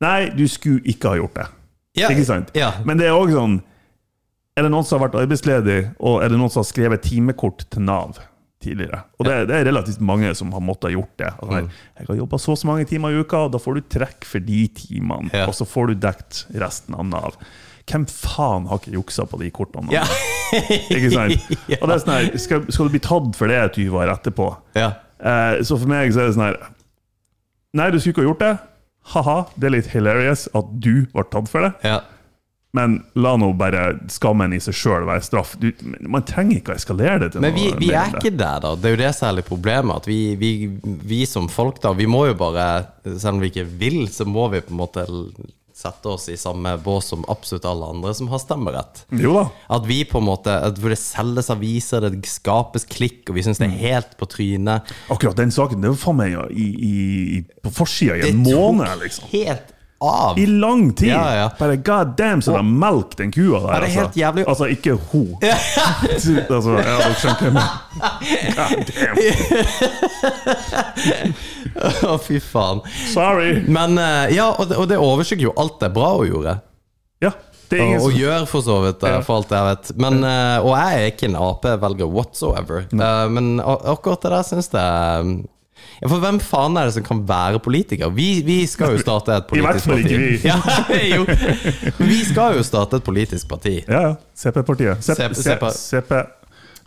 [0.00, 1.50] Nei, du skulle ikke ha gjort det.
[1.98, 2.50] Ja, Ikke sant?
[2.54, 2.70] ja.
[2.86, 3.56] Men det er òg sånn
[4.56, 7.64] Er det noen som har vært arbeidsledig, og er det noen som har skrevet timekort
[7.70, 8.18] til Nav
[8.60, 9.00] tidligere?
[9.18, 11.30] Og det, det er relativt mange som har måttet ha gjort det.
[11.40, 11.70] Altså, Mm.
[12.00, 14.38] Jeg har jobba så så mange timer i uka, og da får du trekk for
[14.44, 15.30] de timene.
[15.32, 15.46] Ja.
[15.48, 17.38] Og så får du dekt resten av Nav.
[17.90, 19.88] Hvem faen har ikke juksa på de kortene?
[19.94, 20.04] Ja.
[20.92, 21.46] Ikke sant?
[21.80, 24.50] Og det er sånn her, skal, skal du bli tatt for det 20 år etterpå?
[24.76, 24.92] ja.
[25.20, 26.54] Eh, så for meg så er det sånn her
[27.76, 28.52] Nei, du skulle ikke ha gjort det.
[29.14, 31.74] Ha-ha, det er litt hilarious at du ble tatt for det.
[31.86, 32.00] ja.
[32.72, 35.56] Men la nå bare skammen i seg sjøl være straff.
[35.58, 35.72] Du,
[36.06, 38.76] man trenger ikke å eskalere det til Men vi, vi er ikke der, da.
[38.78, 40.04] Det er jo det er problemet.
[40.04, 40.52] At vi, vi,
[40.84, 42.68] vi som folk, da, vi må jo bare
[43.08, 45.06] Selv om vi ikke vil, så må vi på en måte
[45.80, 49.02] sette oss i samme bås som absolutt alle andre som har stemmerett.
[49.16, 49.44] Jo da.
[49.76, 53.58] At vi på en måte At det selges aviser, det skapes klikk, og vi syns
[53.58, 53.74] det Mm.
[53.74, 54.82] er helt på trynet.
[55.10, 56.94] Akkurat den saken, det var faen meg i, i,
[57.40, 59.28] i, på forsida i en måned, liksom.
[59.32, 60.38] helt av.
[60.40, 61.08] I lang tid!
[61.12, 61.50] Ja, ja.
[61.58, 63.68] Bare god damn, så de melk den kua der.
[63.76, 64.20] Er det er helt altså.
[64.20, 64.44] jævlig.
[64.48, 65.24] altså, ikke ho.
[66.56, 67.68] altså, ja, dere skjønte mener.
[68.56, 69.16] God damn.
[72.10, 72.80] Å, fy faen.
[73.12, 73.60] Sorry.
[73.68, 76.56] Men eh, ja, og det, og det overskygger jo alt det bra hun gjorde.
[77.22, 77.30] Ja,
[77.70, 79.20] det er Og, ingen og som gjør for så vidt, eh, Ja.
[79.26, 79.90] for alt jeg vet.
[80.00, 82.84] Men, eh, og jeg er ikke en Ap-velger whatsoever.
[82.90, 85.46] Eh, men a- akkurat det der syns jeg
[86.00, 88.10] ja, For hvem faen er det som kan være politiker?
[88.16, 90.16] Vi, vi skal jo starte et I hvert politisk fall parti.
[90.16, 90.40] ikke vi.
[90.48, 90.58] Ja,
[91.16, 92.04] jo.
[92.10, 93.78] Vi skal jo starte et politisk parti.
[93.88, 94.14] Ja, ja.
[94.36, 95.04] CP-partiet.
[95.04, 95.30] CP.
[95.40, 95.70] CP.
[95.76, 96.20] CP.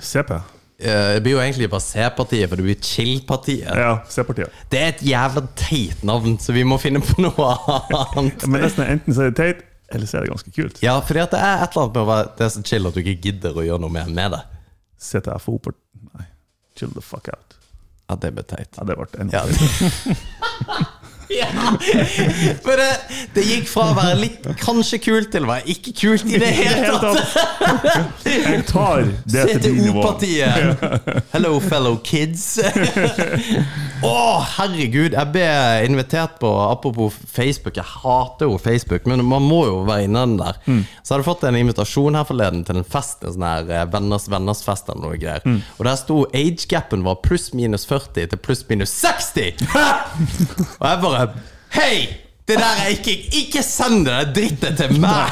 [0.04, 0.32] CP.
[0.80, 3.70] Eh, Det blir jo egentlig bare C-partiet, for det blir Chill-partiet.
[3.78, 4.50] Ja, C-partiet.
[4.72, 7.50] Det er et jævla teit navn, så vi må finne på noe
[8.18, 8.48] annet.
[8.50, 9.62] Men nesten enten så er det teit,
[9.94, 10.82] eller så er det ganske kult.
[10.84, 12.88] Ja, fordi at det er et eller annet med å være det er så chill
[12.90, 14.42] at du ikke gidder å gjøre noe mer med det.
[15.04, 15.76] CTFO på
[16.18, 16.26] Nei,
[16.80, 17.58] chill the fuck out.
[18.10, 18.74] Ja, det ble teit.
[18.78, 19.46] Ja, det ble enda Ja.
[21.42, 21.48] Ja,
[22.62, 22.90] for det,
[23.34, 26.52] det gikk fra å være litt kanskje kult til å være ikke kult i det
[26.60, 27.38] hele tatt.
[28.28, 30.04] Jeg tar det til din nivå.
[30.04, 31.24] CTO-partiet.
[31.34, 32.46] Hello, fellow kids.
[34.04, 34.16] Å,
[34.58, 35.16] herregud.
[35.16, 35.48] Jeg ble
[35.88, 37.78] invitert på Apropos Facebook.
[37.80, 40.60] Jeg hater jo Facebook, men man må jo være inne der.
[40.68, 40.82] Mm.
[41.02, 43.86] Så hadde jeg fått en invitasjon her forleden til en fest, en sånn her eh,
[43.94, 45.44] venners venners fest eller noe greier.
[45.48, 45.62] Mm.
[45.78, 49.64] Og der sto age-gapen var pluss minus 40 til pluss minus 60!
[49.74, 51.23] Og jeg bare
[51.70, 52.23] Hei!
[52.44, 55.32] Det der er ikke Ikke send det drittet til meg!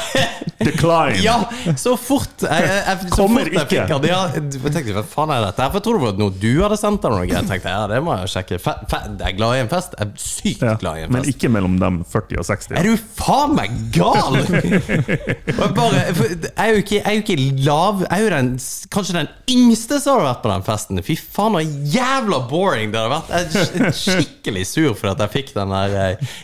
[0.62, 1.18] Decline.
[1.26, 1.40] Ja,
[1.80, 3.86] så fort jeg, jeg, så Kommer fort jeg ikke.
[3.98, 5.66] fikk ja, jeg tenkte, hva faen er dette?
[5.74, 7.30] For jeg trodde det var noe du hadde sendt eller noe.
[7.32, 8.60] Jeg tenkte, ja, det må jeg sjekke.
[8.62, 9.96] Fe, fe, jeg er glad i en fest.
[9.98, 11.16] Jeg er sykt Ja, glad i en fest.
[11.18, 12.76] men ikke mellom dem 40 og 60.
[12.78, 14.38] Er du faen meg gal?!
[15.52, 18.48] Jeg, bare, jeg, er jo ikke, jeg er jo ikke lav Jeg er jo den,
[18.94, 21.02] kanskje den yngste som har vært på den festen.
[21.06, 23.34] Fy faen, så jævla boring det har vært.
[23.34, 26.38] Jeg er skikkelig sur for at jeg fikk den der eh,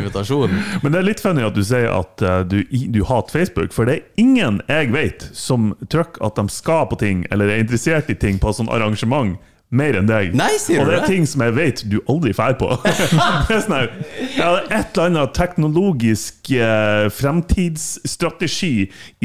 [0.00, 0.62] invitasjonen.
[0.82, 2.60] Men det er litt funny at du sier at eh, du,
[2.94, 7.00] du hater Facebook, for det er ingen jeg vet som trykker at de skal på
[7.02, 9.36] ting, eller er interessert i ting på et sånt arrangement.
[9.74, 10.30] Mer enn deg.
[10.38, 11.08] Nei, sier og det er det?
[11.10, 12.68] ting som jeg vet du aldri drar på.
[13.48, 13.88] det er sånn her,
[14.36, 18.74] jeg er et eller annet teknologisk eh, fremtidsstrategi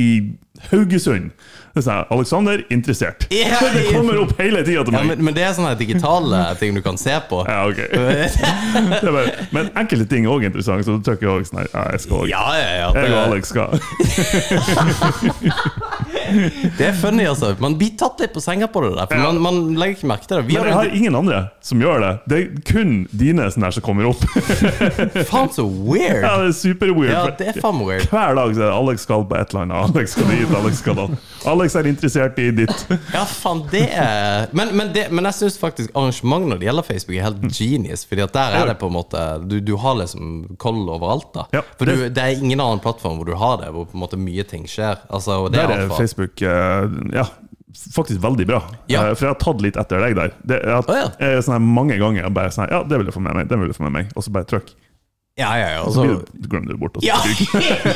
[0.02, 0.10] i
[0.72, 1.30] Haugesund.
[1.72, 3.28] Det sa jeg her, Alexander, interessert.
[3.32, 5.08] så det kommer opp hele tida til Ja, meg.
[5.16, 7.44] men, men det er sånne digitale ting du kan se på.
[7.48, 7.80] Ja, ok.
[9.02, 11.86] Det bare, men enkelte ting er òg interessant, så du trykker òg sånn her Ja,
[11.96, 12.28] jeg skal òg.
[12.32, 12.90] Ja, ja, ja.
[12.96, 13.70] Jeg og Alex skal.
[16.80, 17.54] det er funny, altså.
[17.62, 19.08] Man blir tatt litt på senga på det der.
[19.12, 20.46] For man, man legger ikke merke til det.
[20.50, 22.12] Vi Men jeg har har ingen andre som gjør det.
[22.32, 24.24] Det er kun dine sånne her som kommer opp.
[25.32, 26.22] Faen, så weird!
[26.24, 27.12] Ja, det er super-weird.
[27.12, 28.08] Ja, det er faen weird.
[28.12, 29.96] Hver dag så er det Alex skal på et eller annet.
[29.96, 31.06] Alex skal dit, Alex skal da.
[31.52, 32.86] Alex er interessert i ditt.
[33.16, 36.86] Ja, faen, det er Men, men, det, men jeg syns faktisk arrangement når det gjelder
[36.88, 38.06] Facebook, er helt genius.
[38.08, 41.46] Fordi at der er det på en måte Du, du har liksom koll overalt, da.
[41.56, 44.04] Ja, For du, det- er ingen annen plattform hvor du har det, hvor på en
[44.04, 45.02] måte mye ting skjer.
[45.10, 45.98] Altså, det Der er er alfa.
[46.22, 47.28] Facebook eh, ja,
[47.96, 48.64] faktisk veldig bra.
[48.88, 49.08] Ja.
[49.08, 50.36] Eh, For jeg har tatt litt etter deg der.
[50.44, 51.10] Det, jeg, oh, ja.
[51.20, 53.50] jeg, sånn mange ganger bare sånn Ja, det vil jeg få med meg.
[53.50, 54.16] Det vil jeg få med meg.
[54.16, 54.74] Og så bare trykk.
[55.40, 55.84] Ja, ja, ja.
[55.88, 56.98] Og så Altså, glemmer du bort.
[57.02, 57.18] Ja.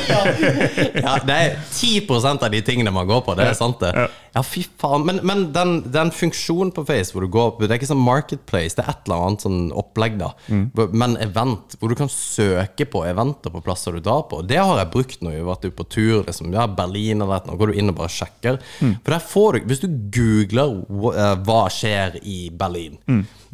[0.08, 0.20] ja.
[1.04, 3.36] ja, det er 10 av de tingene man går på.
[3.36, 4.08] Det er sant, det.
[4.36, 4.42] Ja.
[4.44, 5.06] Fy faen.
[5.08, 8.02] Men, men den, den funksjonen på Face hvor du går på Det er ikke sånn
[8.04, 10.30] Marketplace, det er et eller annet sånn opplegg, da.
[10.52, 10.66] Mm.
[10.92, 14.42] Men event, hvor du kan søke på eventer på plasser du drar på.
[14.46, 16.18] Det har jeg brukt når jeg har vært ute på tur.
[16.28, 17.58] Liksom, ja, Berlin eller noe.
[17.60, 18.60] Går du inn og bare sjekker.
[18.78, 20.70] For der får du Hvis du googler
[21.16, 22.98] eh, 'hva skjer i Berlin',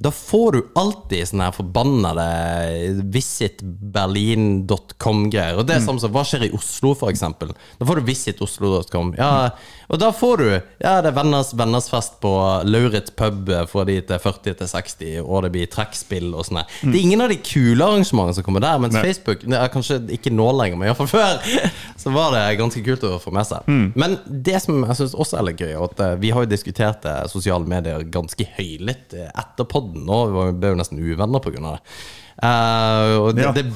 [0.03, 2.27] da får du alltid sånne her forbannede
[3.15, 5.59] visitberlin.com-greier.
[5.61, 7.49] Og det er samme som 'hva skjer i Oslo', for eksempel.
[7.79, 9.09] Da får du visitoslo.com.
[9.19, 9.31] Ja,
[9.93, 10.47] og da får du
[10.81, 12.33] Ja, det er venners venners fest på
[12.65, 16.63] Lauritz pub fra de til 40 til 60, og det blir trekkspill og sånn.
[16.81, 16.89] Mm.
[16.89, 19.05] Det er ingen av de kule arrangementene som kommer der, mens Nei.
[19.11, 21.39] Facebook er Kanskje ikke nå lenger, men iallfall før,
[22.03, 23.69] så var det ganske kult å få med seg.
[23.99, 27.07] Men det som jeg syns også er litt gøy, at eh, vi har jo diskutert
[27.07, 30.03] eh, sosiale medier ganske høylytt eh, etter podden.
[30.09, 31.63] Nå vi ble jo nesten uvenner pga.
[31.77, 31.79] det.
[32.43, 33.51] Uh, og det, Ja.
[33.53, 33.67] det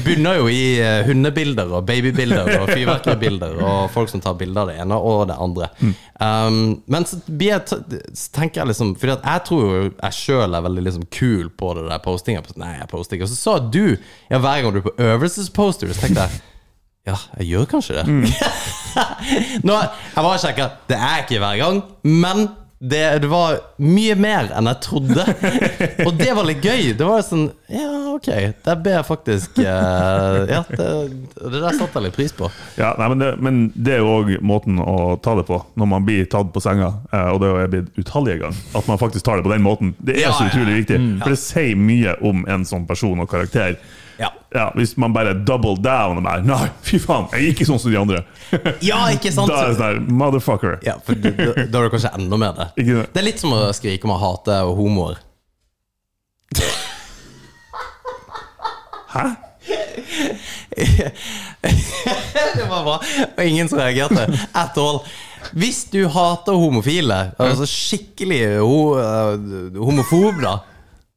[0.06, 4.76] bunner jo i hundebilder og babybilder og fyrverkeribilder og folk som tar bilder av det
[4.80, 5.68] ene og det andre.
[6.22, 10.86] Um, men så, tenker jeg liksom Fordi at jeg tror jo jeg sjøl er veldig
[10.86, 12.46] liksom kul på det der postinga.
[12.62, 13.28] Nei, jeg poster ikke.
[13.28, 13.82] Og så sa du
[14.30, 16.46] ja, hver gang du er på øvelsesposter, så tenkte jeg
[17.08, 18.06] ja, jeg gjør kanskje det.
[19.66, 19.76] Nå,
[20.14, 20.70] jeg var sjekka.
[20.90, 22.48] Det er ikke hver gang, men
[22.80, 25.24] det, det var mye mer enn jeg trodde.
[26.06, 26.94] Og det var litt gøy.
[26.96, 28.28] Det var sånn Ja, ok.
[28.64, 30.86] Der ber jeg faktisk eh, Ja, det,
[31.36, 32.48] det der satte jeg litt pris på.
[32.80, 35.90] Ja, nei, men, det, men det er jo òg måten å ta det på, når
[35.92, 36.88] man blir tatt på senga.
[37.12, 38.64] eh, Og det er blitt utallige ganger.
[38.80, 39.92] At man faktisk tar det på den måten.
[40.00, 40.80] Det er Ja, så utrolig ja.
[40.80, 41.00] viktig.
[41.20, 43.76] For det sier mye om en sånn person og karakter.
[44.20, 44.28] Ja.
[44.52, 47.80] Ja, Hvis man bare double down og bare Nei, fy faen, jeg er ikke sånn
[47.80, 48.20] som de andre.
[48.84, 49.48] Ja, ikke sant?
[49.48, 50.76] Da er det sånn motherfucker.
[50.84, 52.68] Ja, for da, er det kanskje enda mer det.
[52.82, 53.06] Ikke det?
[53.14, 55.22] Det er litt som å skrike om å hate og homoer.
[59.10, 59.24] Hæ?
[62.56, 62.96] det var bra.
[63.00, 64.26] Og ingen som reagerte.
[64.56, 65.02] At all.
[65.56, 69.34] Hvis du hater homofile, altså skikkelig ho eh,
[69.80, 70.54] homofob, da,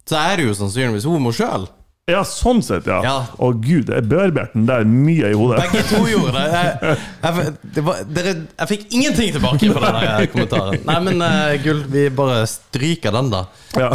[0.07, 1.65] så er du jo sannsynligvis homo sjøl.
[2.11, 2.97] Ja, sånn sett, ja.
[2.99, 3.11] Ja.
[3.39, 5.61] Å gud, det er børberten der mye i hodet.
[5.63, 6.49] Begge to gjorde det.
[6.51, 10.83] Jeg, jeg, det var, dere, jeg fikk ingenting tilbake på den der kommentaren.
[10.89, 13.45] Nei, men uh, Gull, vi bare stryker den, da.
[13.79, 13.93] Ja.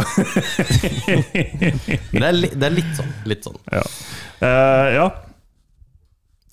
[2.09, 3.13] Men det er, li, det er litt sånn.
[3.29, 3.61] Litt sånn.
[3.77, 3.85] ja.
[4.41, 5.07] Uh, ja.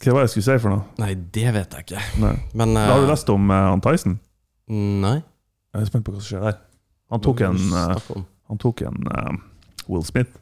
[0.04, 0.84] Hva var det jeg skulle si for noe?
[1.00, 2.06] Nei, det vet jeg ikke.
[2.20, 2.36] Nei.
[2.52, 4.20] Men eh, Har du lest om uh, han Tyson?
[4.68, 5.18] Nei.
[5.72, 6.64] Jeg er spent på hva som skjer der.
[7.16, 9.06] Han tok en, han tok en
[9.88, 10.36] Will Smith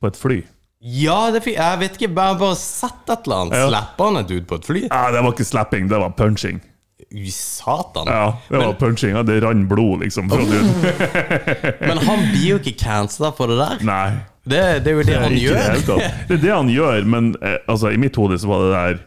[0.00, 0.38] på et fly.
[0.78, 2.06] Ja, det fikk, jeg vet ikke.
[2.06, 3.58] Jeg bare sett et eller annet.
[3.58, 3.68] Ja.
[3.72, 4.82] Slapper han et ut på et fly?
[4.86, 6.60] Ja, det var ikke slapping, det var punching.
[7.08, 8.06] Ui, satan.
[8.10, 10.28] Ja, det var punching, ja, Det rant blod, liksom.
[10.30, 10.42] Fra.
[11.88, 13.82] Men han blir jo ikke cancela for det der.
[13.88, 14.08] Nei.
[14.48, 15.58] Det, det er jo det, han ikke gjør.
[15.66, 15.90] Helt.
[16.28, 19.02] Det er det han gjør, men eh, altså, i mitt hode så var det der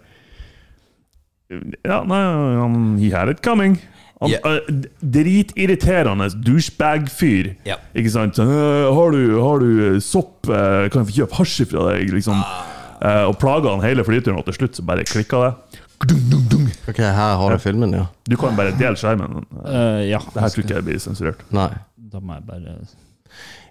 [1.82, 2.20] Ja, nei,
[2.60, 3.80] han, he had it coming.
[4.22, 4.44] Han, yeah.
[4.46, 7.56] eh, dritirriterende douchebag-fyr.
[7.66, 7.82] Yeah.
[7.98, 8.38] Ikke sant?
[8.38, 10.46] Sånn, «Øh, har, du, 'Har du sopp?
[10.46, 12.38] Eh, Kan jeg få kjøpe hasj fra deg?' Liksom.
[12.38, 12.68] Ah.
[13.02, 15.80] Eh, og plaga han hele flyturen, og til slutt så bare klikka det.
[16.08, 16.68] Dung, dung, dung.
[16.90, 18.08] Ok, her har du filmen, ja.
[18.30, 19.44] Du kan bare dele skjermen.
[19.54, 20.20] Uh, ja.
[20.34, 21.42] Det her tror ikke jeg blir sensurert.
[21.54, 21.70] Nei.
[22.12, 22.76] Da må jeg bare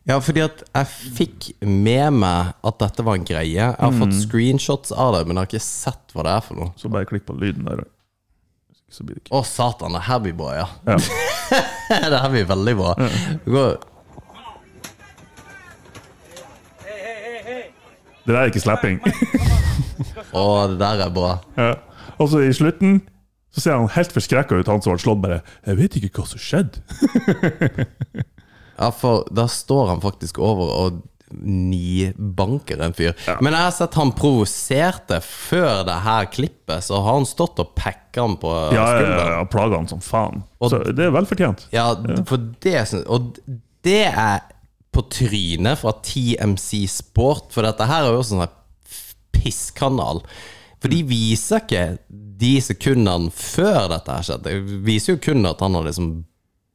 [0.09, 0.87] Ja, fordi at jeg
[1.19, 3.55] fikk med meg at dette var en greie.
[3.55, 6.59] Jeg har fått screenshots av det, men jeg har ikke sett hva det er for
[6.59, 6.73] noe.
[6.81, 7.83] Så bare klikk på lyden der.
[8.91, 10.67] Så blir det ikke Å, satan, det her blir bra, ja.
[10.89, 10.97] ja.
[12.11, 12.95] det her blir veldig bra.
[13.47, 13.71] Ja.
[18.21, 18.99] Det der er ikke slapping.
[20.35, 21.37] Å, det der er bra.
[21.57, 21.73] Ja.
[22.21, 23.01] Og så i slutten
[23.51, 25.23] så ser han helt forskrekka ut, han som ble slått.
[25.23, 26.83] bare 'Jeg vet ikke hva som skjedde'.
[28.81, 33.15] Ja, for da står han faktisk over og nibanker en fyr.
[33.41, 37.75] Men jeg har sett han provoserte før det her klippet, så har han stått og
[37.79, 39.33] pekka han på Ja, ja, skulderen.
[39.39, 40.43] ja, plaga han som faen.
[40.61, 41.67] Og- Så det er velfortjent.
[41.73, 41.95] Ja,
[42.27, 43.39] for det syns Og
[43.83, 44.41] det er
[44.93, 48.57] på trynet fra TMC Sport, for dette her er jo også en sånn
[49.33, 50.23] pisskanal.
[50.81, 54.67] For de viser ikke de sekundene før dette her skjedde.
[54.67, 56.25] De viser jo kun at han har liksom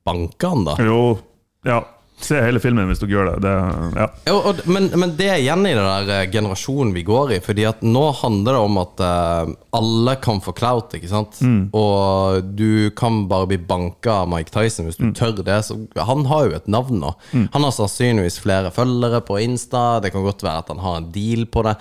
[0.06, 0.76] banka han, da.
[0.78, 1.20] Jo,
[1.66, 1.82] ja.
[2.22, 3.36] Se hele filmen hvis dere gjør det.
[3.44, 3.54] det
[4.00, 4.06] ja.
[4.30, 7.40] Jo, og, men, men det er igjen i den der eh, generasjonen vi går i.
[7.44, 11.42] Fordi at nå handler det om at uh, alle kan få clout, ikke sant?
[11.76, 15.60] Og du kan bare bli banka av Mike Tyson hvis du tør det.
[15.68, 17.12] Så han har jo et navn nå.
[17.36, 20.00] Han har sannsynligvis flere følgere på Insta.
[20.04, 21.76] Det kan godt være at han har en deal på det.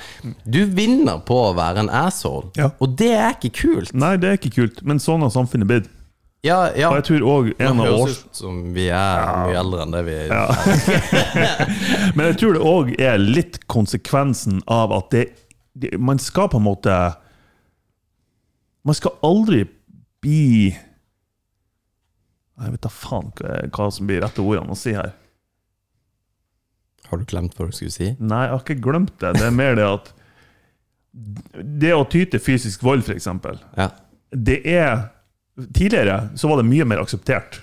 [0.44, 2.72] Du vinner på å være en asshole, Ja.
[2.82, 3.94] og det er ikke kult.
[3.94, 5.90] Nei, det er ikke kult, men sånn har samfunnet blitt.
[6.44, 6.90] Ja, ja.
[6.90, 8.18] Og jeg tror òg en av høres års...
[8.26, 10.32] ut som vi er mye eldre enn det vi er.
[12.16, 15.24] Men jeg tror det òg er litt konsekvensen av at det,
[15.72, 16.92] det Man skal på en måte
[18.84, 19.62] Man skal aldri
[20.24, 20.74] bli
[22.60, 23.32] Jeg vet da faen
[23.72, 25.14] hva som blir rette ordene å si her.
[27.08, 28.12] Har du glemt hva du skulle si?
[28.20, 29.32] Nei, jeg har ikke glemt det.
[29.40, 30.12] Det er mer det at
[31.80, 33.28] Det å ty til fysisk vold, f.eks.,
[33.80, 33.88] Ja.
[34.30, 35.08] det er
[35.54, 37.60] Tidligere så var det mye mer akseptert.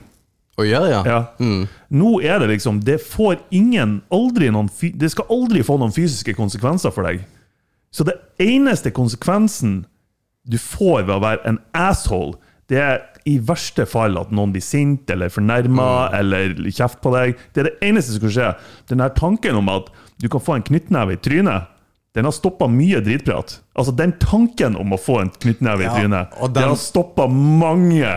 [0.59, 1.01] Å gjøre, ja?
[1.07, 1.19] Ja.
[1.39, 1.67] Mm.
[1.95, 4.67] Nå er det liksom Det får ingen aldri noen
[4.99, 7.23] Det skal aldri få noen fysiske konsekvenser for deg.
[7.91, 9.81] Så det eneste konsekvensen
[10.47, 12.37] du får ved å være en asshole,
[12.71, 17.35] det er i verste fall at noen blir sint eller fornærma eller kjeft på deg.
[17.53, 18.47] Det er det eneste som kan skje.
[18.89, 19.91] Den her tanken om at
[20.23, 21.67] du kan få en knyttneve i trynet,
[22.15, 23.59] den har stoppa mye dritprat.
[23.75, 27.27] Altså Den tanken om å få en knyttneve Ja, i trynet, den den- har stoppa
[27.31, 28.11] mange.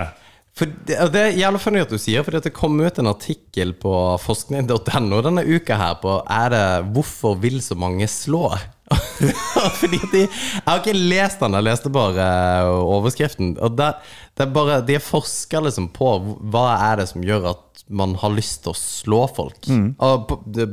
[0.55, 3.73] For det, det er jævlig funny at du sier, for det kom ut en artikkel
[3.75, 8.55] på forskning.no denne uka her på er det 'Hvorfor vil så mange slå?'
[9.81, 13.57] Fordi de, Jeg har ikke lest den, jeg leste bare eh, overskriften.
[13.65, 13.95] Og det,
[14.37, 16.11] det er bare, De forsker liksom på
[16.53, 19.67] hva er det som gjør at man har lyst til å slå folk.
[20.01, 20.31] Og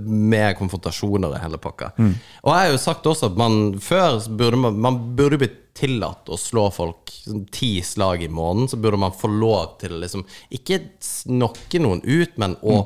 [0.07, 1.91] med konfrontasjoner og hele pakka.
[1.99, 6.27] Og jeg har jo sagt også at man før burde man, man burde bli tillatt
[6.31, 8.71] å slå folk sånn ti slag i måneden.
[8.71, 12.81] Så burde man få lov til å liksom Ikke snakke noen ut, men å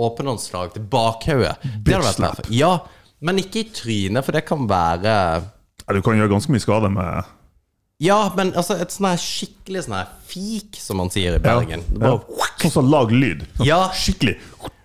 [0.00, 1.56] åpne noen slag til bakhodet.
[1.84, 2.50] Det hadde vært slap.
[2.54, 2.74] Ja,
[3.20, 6.88] men ikke i trynet, for det kan være Ja, Du kan gjøre ganske mye skade
[6.92, 7.36] med
[8.00, 11.82] Ja, men altså et sånn her skikkelig sånn her fik, som man sier i Bergen.
[11.90, 12.22] Det bare,
[12.62, 13.42] Sånn som lag lyd.
[13.58, 13.80] Sånn Ja.
[13.92, 14.38] Skikkelig.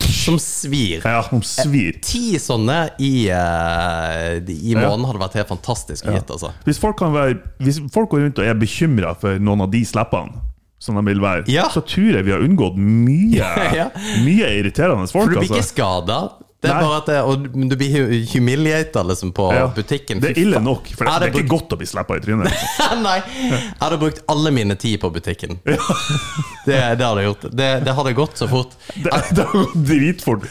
[0.06, 1.02] Som svir.
[1.06, 2.00] Ja, som svir.
[2.04, 6.52] Ti sånne i, eh, i måneden hadde vært helt fantastisk å gitt, altså.
[6.66, 9.82] Hvis folk, kan være, hvis folk går rundt og er bekymra for noen av de
[9.88, 10.42] slippene,
[10.80, 11.70] som de vil være, Ja.
[11.70, 13.90] så tror jeg vi har unngått mye, Ja.
[14.24, 15.32] mye irriterende For folk.
[15.34, 15.74] du blir ikke Altså.
[15.74, 16.20] skada.
[16.64, 16.84] Det er Nei.
[16.88, 19.68] bare at det, og du blir hu- humiliata liksom på Ja.
[19.76, 20.20] butikken.
[20.24, 22.24] Det er ille nok, for det, det er er ikke godt å bli slappa i
[22.24, 22.48] trynet.
[22.50, 23.04] Liksom.
[23.06, 23.18] Nei,
[23.52, 25.60] jeg hadde brukt alle mine tid på butikken.
[26.66, 27.44] Det, det hadde jeg gjort.
[27.60, 28.74] Det, det hadde gått så fort.
[28.96, 30.48] Det, har gått dritfort.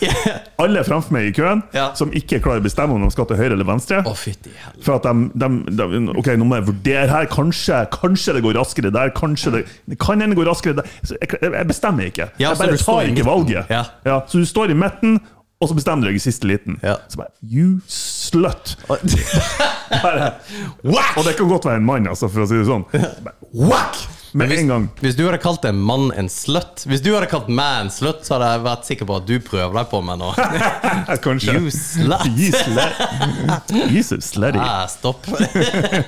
[0.62, 1.88] Alle framfor meg i køen Ja.
[1.98, 4.04] som ikke klarer å bestemme om de skal til høyre eller venstre.
[4.06, 4.52] Oh, fytti.
[4.84, 5.50] For at de, de,
[5.82, 7.26] de Ok, nå må jeg vurdere her.
[7.32, 9.10] Kanskje, kanskje det går raskere der.
[9.18, 9.64] Kanskje det,
[9.98, 10.94] kan hende gå raskere der.
[11.10, 12.30] Jeg, jeg bestemmer ikke.
[12.38, 13.74] Ja, jeg bare tar ikke valget.
[13.74, 14.20] Ja.
[14.30, 15.18] så du står i midten,
[15.64, 16.76] og så bestemmer du deg i siste liten.
[16.84, 16.98] Ja.
[17.08, 18.76] Så bare You slut!
[19.94, 20.34] Bare,
[20.82, 22.84] og det kan godt være en mann, altså, for å si det sånn.
[22.92, 24.04] Bare, Whack!
[24.34, 24.86] Med hvis, en gang.
[24.98, 28.24] hvis du hadde kalt en mann en slutt Hvis du hadde kalt meg en slutt,
[28.26, 30.32] så hadde jeg vært sikker på at du prøver deg på meg nå.
[31.26, 31.54] Kanskje.
[31.54, 32.26] You slut.
[32.34, 33.70] You slut.
[33.94, 34.58] You so slutty.
[34.58, 35.28] Ah, stopp.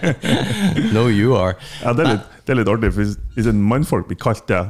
[0.97, 1.55] no, you are.
[1.85, 4.43] Ja, det, er litt, det er litt artig, for hvis, hvis en mannfolk blir kalt
[4.51, 4.65] det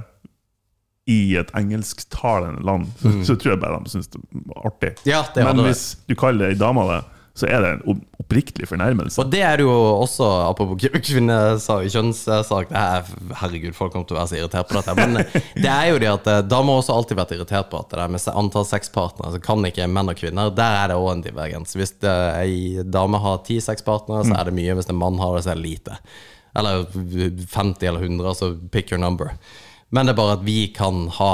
[1.06, 4.94] i et engelsktalende land, så, så tror jeg bare de syns det var artig.
[4.98, 5.04] Mm.
[5.12, 5.68] Ja, det Men det.
[5.70, 7.02] hvis du kaller ei dame det,
[7.36, 9.20] så er det en opp- oppriktig fornærmelse.
[9.20, 9.68] Og det er jo
[10.00, 14.94] også, apropos kjønnssak Herregud, folk kommer til å være så irritert på dette.
[14.98, 15.18] Men
[15.62, 18.00] det er jo det at eh, damer har også alltid vært irritert på at det
[18.00, 20.50] der med antall sexpartnere, så kan ikke menn og kvinner.
[20.56, 21.76] Der er det òg en divergens.
[21.78, 24.74] Hvis det, ei dame har ti sexpartnere, så er det mye.
[24.80, 26.00] Hvis en mann har det, så er det lite.
[26.56, 29.34] Eller 50 eller 100, så pick your number.
[29.94, 31.32] Men det er bare at vi kan ha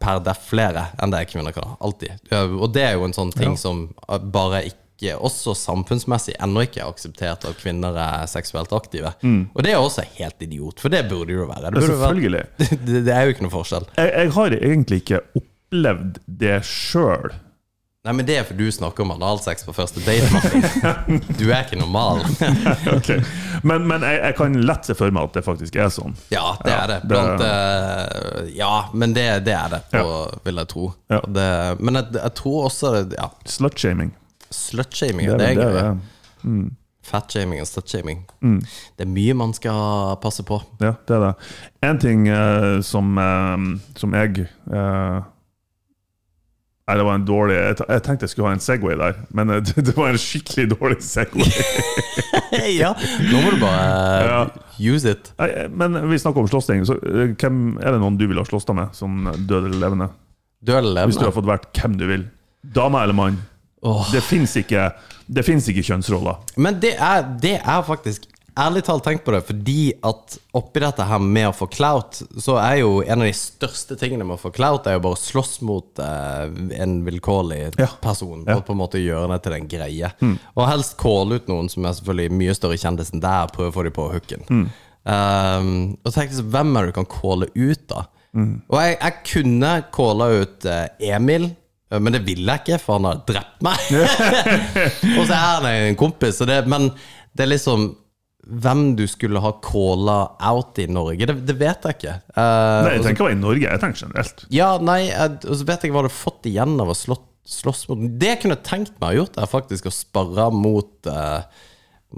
[0.00, 1.74] per def flere enn det kvinner kan ha.
[1.84, 2.30] Alltid.
[2.32, 6.82] Og det er jo en sånn ting som eh, bare ikke også samfunnsmessig ennå ikke
[6.82, 9.14] er akseptert at kvinner er seksuelt aktive.
[9.24, 11.70] Og det er også helt idiot, for det burde jo være.
[11.72, 11.92] Det, Mm.
[11.92, 12.16] Jo være
[12.88, 13.86] det, det er jo ikke noe forskjell.
[13.96, 17.32] Jeg, jeg har egentlig ikke opplevd det sjøl.
[18.00, 21.18] Nei, men det er fordi du snakker om analsex på første date, Martin.
[21.36, 22.22] Du er ikke normal.
[22.96, 23.18] Okay.
[23.62, 26.14] Men, men jeg, jeg kan lett se for meg at det faktisk er sånn.
[26.32, 26.96] Ja, det er det.
[27.02, 30.14] det- Blant eh, Ja, men det, det er det, på,
[30.46, 30.86] vil jeg tro.
[31.12, 31.20] Ja.
[31.28, 31.46] Det,
[31.84, 34.14] men jeg, jeg tror også Ja, Slutshaming.
[34.50, 35.90] slutshaming Det det er det det
[36.40, 36.70] Mm.
[37.04, 38.22] Fatshaming og slutshaming.
[38.40, 38.60] Mm.
[38.96, 40.56] Det er mye man skal passe på.
[40.80, 41.34] Ja, det er det.
[41.84, 45.20] En ting uh, som, uh, som jeg eh,
[46.90, 49.52] Nei, det var en dårlig Jeg, jeg tenkte jeg skulle ha en Segway der, men
[49.54, 51.46] eh, det, det var en skikkelig dårlig Segway.
[52.80, 52.90] ja,
[53.30, 54.48] nå må du bare
[54.80, 55.30] use it.
[55.38, 56.82] Nei, eh, men vi snakker om slåssing.
[56.88, 60.10] Så, eh, hvem er det noen du ville ha slåss med, som død eller levende?
[60.66, 62.26] Død eller Hvis du har fått vært hvem du vil.
[62.74, 63.38] Dame eller mann.
[63.86, 64.10] Åh.
[64.12, 64.90] Det fins ikke,
[65.30, 66.42] det finnes ikke kjønnsroller.
[66.58, 68.26] Men det er, det er faktisk
[68.60, 72.58] Ærlig talt tenkt på det, fordi at oppi dette her med å få clout, så
[72.60, 75.20] er jo en av de største tingene med å få clout, er jo bare å
[75.22, 76.44] slåss mot eh,
[76.82, 77.86] en vilkårlig Ja.
[78.02, 78.42] person.
[78.46, 78.58] Ja.
[78.58, 80.10] Og på en måte gjøre det til en greie.
[80.56, 83.76] Og helst calle ut noen som er selvfølgelig mye større kjendis enn deg, prøve å
[83.78, 84.44] få dem på hooken.
[85.00, 85.70] Um,
[86.04, 88.02] og tenk så, hvem er det du kan calle ut, da?
[88.36, 90.84] Og jeg, jeg kunne calla ut eh,
[91.16, 91.48] Emil.
[91.90, 93.88] eh, Men det ville jeg ikke, for han har drept meg.
[95.18, 96.90] og så er han en kompis, så det, men
[97.32, 97.88] det er liksom
[98.50, 100.18] hvem du skulle ha calla
[100.50, 101.26] out i Norge.
[101.30, 102.14] Det, det vet jeg ikke.
[102.34, 102.42] Uh,
[102.86, 103.64] Nei, jeg tenker bare i Norge.
[103.66, 104.44] Jeg tenker generelt.
[104.54, 107.16] ja, nei, og så vet jeg hva du har fått igjen av å slå,
[107.50, 111.10] slåss mot Det jeg kunne tenkt meg å ha gjort, er faktisk å sparre mot
[111.10, 111.42] uh,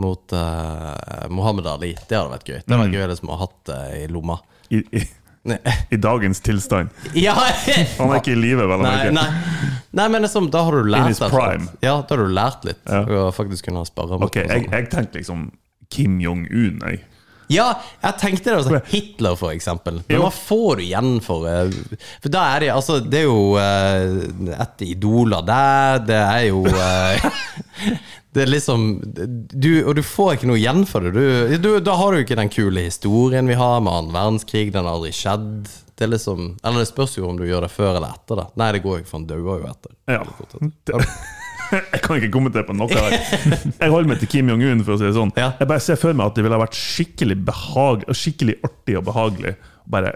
[0.01, 1.91] Mot uh, Mohammed Ali.
[2.09, 2.61] Det hadde vært gøy.
[2.65, 4.39] Det hadde vært gøy som å ha hatt det i lomma.
[4.73, 5.03] I, i.
[5.93, 6.89] I dagens tilstand.
[7.19, 7.35] Ja!
[7.99, 9.27] Han er ikke i live, vel Nei, nei.
[9.93, 11.67] nei, men liksom, da har du lært In his prime.
[11.85, 12.81] Ja, da har du lært litt.
[12.89, 13.03] Ja.
[13.27, 15.51] Og faktisk kunne sparre mot Ok, jeg, jeg tenkte liksom
[15.93, 17.03] Kim Jong-un, jeg.
[17.53, 17.67] Ja,
[18.01, 18.57] jeg tenkte det.
[18.63, 20.01] Altså, Hitler, for eksempel.
[20.09, 21.75] Men hva får du igjen for eh,
[22.23, 26.63] For da er det altså Det er jo eh, et idoler der, det er jo
[26.71, 27.27] eh,
[28.33, 31.13] Det er liksom du, Og du får ikke noe igjen for det.
[31.13, 34.71] Du, du, da har du ikke den kule historien vi har med annen verdenskrig.
[34.73, 35.69] Den har aldri skjedd.
[35.93, 38.41] Det er liksom Eller det spørs jo om du gjør det før eller etter.
[38.41, 38.49] da.
[38.57, 39.99] Nei, det går jo ikke, for han dauer jo etter.
[40.09, 40.23] Ja.
[41.95, 43.17] Jeg kan ikke kommentere på noe her.
[43.17, 45.33] Jeg holder meg til Kim Jong-un, for å si det sånn.
[45.39, 45.53] Ja.
[45.61, 49.07] Jeg bare ser for meg at det ville ha vært skikkelig behag, skikkelig artig og
[49.09, 50.15] behagelig å bare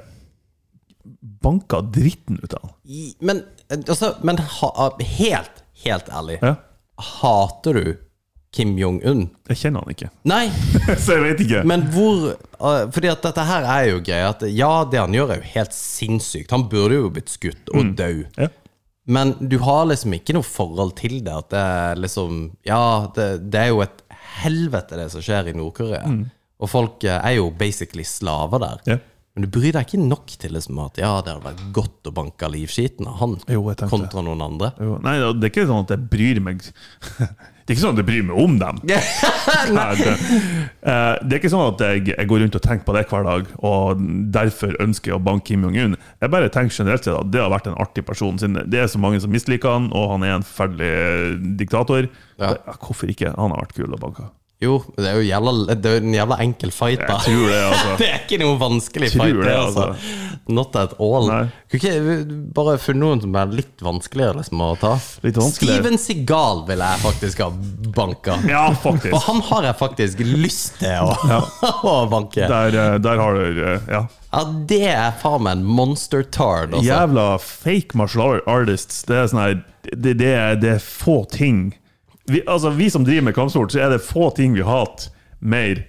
[1.46, 2.74] banka dritten ut av han.
[3.20, 3.44] Men,
[3.76, 4.88] altså, men ha,
[5.18, 6.40] helt, helt ærlig.
[6.42, 6.56] Ja.
[6.96, 7.94] Hater du
[8.56, 9.26] Kim Jong-un?
[9.50, 10.46] Jeg kjenner han ikke, Nei,
[11.04, 11.64] så jeg vet ikke.
[11.68, 15.34] men hvor uh, Fordi at dette her er jo greia At ja, det han gjør,
[15.34, 16.54] er jo helt sinnssykt.
[16.54, 18.48] Han burde jo blitt skutt og død Ja.
[19.06, 21.34] Men du har liksom ikke noe forhold til det.
[21.44, 24.02] At det er liksom Ja, det, det er jo et
[24.42, 26.08] helvete, det som skjer i Nord-Korea.
[26.56, 28.82] Og folk eh, er jo basically slaver der.
[28.94, 28.98] Ja.
[29.36, 32.12] Men du bryr deg ikke nok til liksom at ja, det hadde vært godt å
[32.16, 34.70] banke livskiten av han Jo, kontra noen andre.
[34.80, 36.64] Jo, Nei, det er ikke sånn at jeg bryr meg
[37.66, 38.76] Det er ikke sånn at jeg bryr meg om dem.
[38.86, 40.12] Det,
[40.86, 43.26] eh, det er ikke sånn at jeg, jeg går rundt og tenker på det hver
[43.26, 44.02] dag, og
[44.34, 45.96] derfor ønsker jeg å banke Kim Jong-un.
[46.22, 48.38] Jeg bare tenker generelt sett at det har vært en artig person.
[48.38, 52.06] Siden det er så mange som misliker han, og han er en forferdelig diktator.
[52.38, 53.34] Ja, hvorfor ikke?
[53.34, 54.28] Han har vært kul å banke.
[54.56, 57.18] Jo, det er jo jævla, det er jo en jævla enkel fight, da.
[57.20, 57.96] Jeg tror det, altså.
[58.00, 60.32] Det er ikke noe vanskelig Tror fight, det, det, altså.
[60.56, 61.28] Not at all.
[61.28, 61.42] Nei.
[61.74, 64.94] Kunne ikke bare funnet noen som er litt vanskeligere liksom, å ta?
[65.26, 65.82] Litt vanskeligere.
[65.82, 67.50] Steven Seagal vil jeg faktisk ha
[67.98, 68.38] banka.
[68.48, 69.12] Ja, faktisk.
[69.12, 71.40] For han har jeg faktisk lyst til å,
[71.92, 72.48] å banke.
[72.48, 74.06] Der, eh, der har du eh, Ja.
[74.36, 76.84] Ja, det er faen meg en monster tard, Også.
[76.84, 79.04] Jævla fake martial artists.
[79.08, 79.54] Det er sånn her
[79.92, 81.70] det, det, er, det er få ting
[82.30, 85.10] vi, altså, vi som driver med kampsport, så er det få ting vi hater
[85.40, 85.84] mer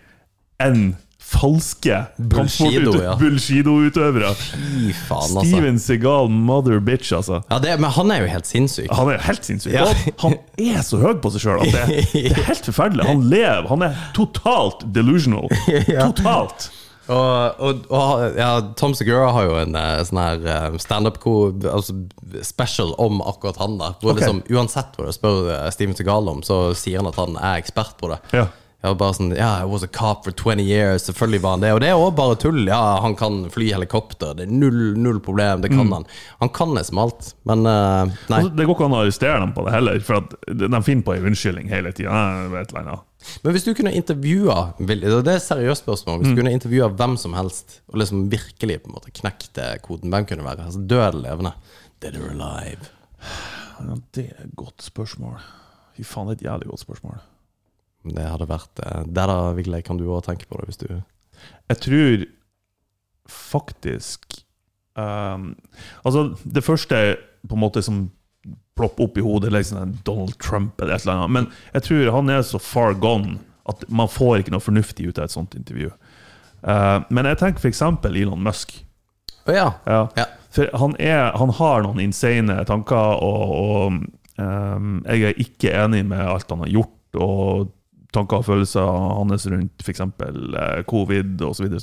[0.64, 0.96] enn
[1.28, 4.30] falske Bullshido-utøvere.
[4.32, 4.94] ja.
[5.12, 5.44] Altså.
[5.44, 7.42] Steven Segal, mother bitch, altså.
[7.50, 8.88] Ja, det, men han er jo helt sinnssyk.
[8.96, 9.74] Han er helt sinnssyk.
[9.76, 9.86] Ja.
[10.24, 13.04] Han er så høy på seg sjøl at det, det er helt forferdelig.
[13.10, 13.68] Han lever.
[13.74, 15.48] Han er totalt delusional.
[16.08, 16.70] Totalt.
[17.08, 21.96] Og, og, og ja, Tom Segura har jo en eh, sånn her eh, standup altså
[22.44, 23.80] special om akkurat han.
[23.80, 24.26] da Hvor okay.
[24.26, 27.62] liksom Uansett hva du spør eh, Steven Segal om, så sier han at han er
[27.62, 28.22] ekspert på det.
[28.36, 28.48] Ja.
[28.86, 31.08] Ja, bare sånn, ja, I was a cop for 20 years.
[31.08, 31.72] Selvfølgelig var han det.
[31.74, 32.62] Og det er òg bare tull.
[32.70, 34.36] Ja, han kan fly helikopter.
[34.38, 35.64] Det er null, null problem.
[35.66, 36.06] Det kan han.
[36.44, 37.34] Han kan liksom alt.
[37.50, 38.44] Men uh, nei.
[38.44, 41.08] Altså, det går ikke an å arrestere dem på det heller, for at de finner
[41.10, 43.02] på en unnskyldning hele tida.
[43.44, 46.20] Men hvis du kunne intervjua Det er et seriøst spørsmål.
[46.22, 50.14] Hvis du kunne intervjua hvem som helst, og liksom virkelig på en måte knekte koden,
[50.14, 50.68] hvem kunne det være?
[50.68, 51.54] Altså, Død eller levende?
[52.02, 52.92] Dead or alive?
[53.80, 55.40] Ja, det er et godt spørsmål.
[55.98, 57.20] Fy faen, det er et jævlig godt spørsmål.
[58.08, 60.88] Det hadde vært Det Der da, Vigleik, kan du òg tenke på det, hvis du
[61.70, 62.26] Jeg tror
[63.28, 64.44] faktisk
[64.96, 65.56] um,
[66.06, 68.12] Altså, det første på en måte som
[68.78, 71.34] plopper opp i hodet, liksom Donald Trump eller et eller annet.
[71.38, 75.18] Men jeg tror han er så far gone at man får ikke noe fornuftig ut
[75.20, 75.90] av et sånt intervju.
[76.64, 77.82] Uh, men jeg tenker f.eks.
[78.08, 78.78] Elon Musk.
[79.48, 79.72] Oh, ja.
[79.86, 80.06] Ja.
[80.18, 80.28] Ja.
[80.54, 83.98] For han, er, han har noen insane tanker, og, og
[84.40, 87.74] um, jeg er ikke enig med alt han har gjort, og
[88.16, 90.02] tanker og følelser hans rundt f.eks.
[90.02, 91.76] Eh, covid osv.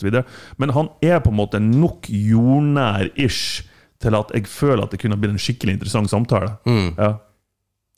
[0.57, 3.69] Men han er på en måte nok jordnær-ish
[4.01, 6.57] til at jeg føler at det kunne blitt en skikkelig interessant samtale.
[6.99, 7.13] Ja,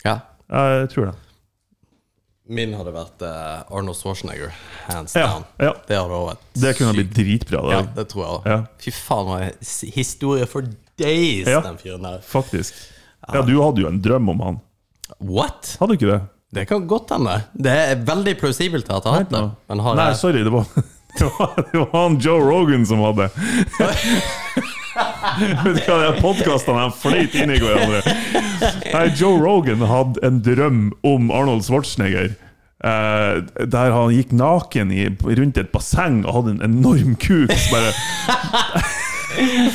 [0.05, 0.19] ja.
[0.51, 1.15] jeg tror det.
[2.49, 4.53] Min hadde vært eh, Arnold Schwarzenegger.
[4.87, 5.45] Hands Ja, down.
[5.59, 5.73] ja.
[5.89, 7.17] Det hadde også vært Det kunne blitt sykt.
[7.19, 7.63] dritbra.
[7.73, 8.47] Ja, Det, det tror jeg òg.
[8.53, 8.59] Ja.
[8.85, 10.63] Fy faen, hva er his- historie for
[10.97, 11.61] days, Ja.
[11.65, 12.21] den fyren der.
[12.23, 12.73] faktisk.
[13.35, 14.61] Ja, du hadde jo en drøm om han.
[15.19, 15.77] What?
[15.81, 16.21] Hadde du ikke det?
[16.55, 17.41] Det kan godt hende.
[17.59, 19.43] Det er veldig plausibelt at jeg har hatt det.
[19.69, 20.65] Men har Nei, jeg sorry, det var,
[21.19, 23.27] det var, det var han Joe Rogan som hadde.
[25.65, 28.03] Vet du hva, de podkastene fløyt inn i hverandre.
[28.93, 32.35] Nei, Joe Rogan hadde en drøm om Arnold Schwarzenegger.
[32.85, 37.53] Uh, der han gikk naken i, rundt et basseng og hadde en enorm kuk.
[37.73, 37.95] Bare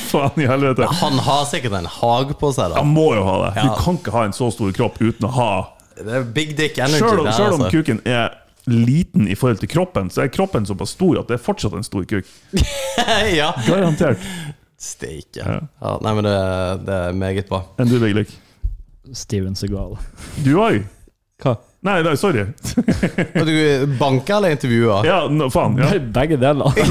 [0.10, 0.88] Faen i helvete.
[1.02, 2.82] Han har sikkert en hag på seg, da.
[2.82, 3.52] Han må jo ha det.
[3.60, 3.66] Ja.
[3.68, 5.52] Du kan ikke ha en så stor kropp uten å ha
[5.98, 7.74] Det er big dick energy Selv om, der, selv om altså.
[7.78, 8.32] kuken er
[8.70, 11.86] liten i forhold til kroppen, så er kroppen såpass stor at det er fortsatt en
[11.86, 12.28] stor kuk.
[13.40, 13.50] ja.
[13.66, 14.22] Garantert.
[14.82, 15.44] Steike.
[15.46, 15.60] Ja.
[15.82, 16.38] Ja, nei, men det,
[16.88, 17.60] det er meget bra.
[17.82, 18.32] Enn du, Viglik?
[19.18, 19.98] Steven Segal.
[20.46, 20.82] Du òg?
[21.42, 21.56] Hva?
[21.86, 22.44] Nei, nei, sorry.
[22.54, 25.00] Du banka eller intervjua?
[25.06, 25.80] Ja, no, faen.
[25.82, 25.88] Ja.
[26.18, 26.70] Begge deler.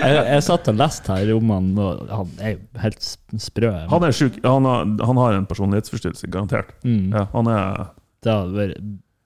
[0.00, 3.72] jeg, jeg satt og leste her om han, og han er jo helt sp- sprø.
[3.92, 4.38] Han er sjuk.
[4.44, 6.72] Han, har- han har en personlighetsforstyrrelse, garantert.
[6.88, 7.10] Mm.
[7.16, 7.84] Ja, han er
[8.24, 8.80] Det hadde vært.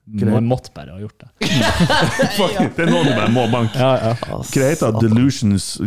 [0.05, 1.29] Man måtte bare ha gjort det.
[2.75, 3.79] Det er noen du bare må banke.
[3.79, 4.41] Ja, ja.
[4.43, 4.89] Hva?
[4.99, 5.77] Delusions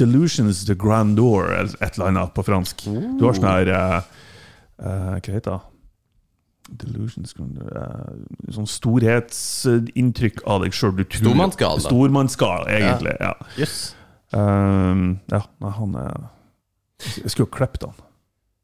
[0.00, 2.86] Delusions de grandeur, eller et eller annet på fransk.
[2.88, 5.62] Du har sånn her Greta Hva?
[6.72, 8.14] Delusions grandeur eh,
[8.54, 10.96] Sånn storhetsinntrykk av deg sjøl.
[11.12, 11.82] Stormannsgal.
[11.84, 13.12] Stormannsgal, egentlig.
[13.20, 13.34] Ja.
[13.60, 13.78] Jøss.
[14.34, 16.24] Um, ja, nei, han er
[17.04, 18.00] Jeg skulle ha klippet han.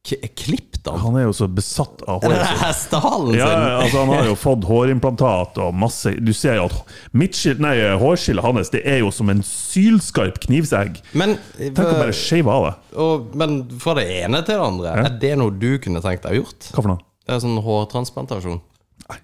[0.07, 0.99] K- Klippet han?
[1.03, 2.95] Han er jo så besatt av håret sitt.
[3.37, 3.49] Ja,
[3.83, 6.79] altså Han har jo fått hårimplantat og masse Du ser jo at
[7.13, 11.03] midtskill, nei, hårskillet hans Det er jo som en sylskarp knivsegg.
[11.13, 12.75] Men, Tenk å bare shave av det.
[12.97, 15.05] og, men fra det ene til det andre, Ja.
[15.11, 16.71] er det noe du kunne tenkt deg gjort?
[16.73, 17.05] Hva for noe?
[17.27, 18.61] Det er sånn hårtransplantasjon.
[19.11, 19.21] Uff,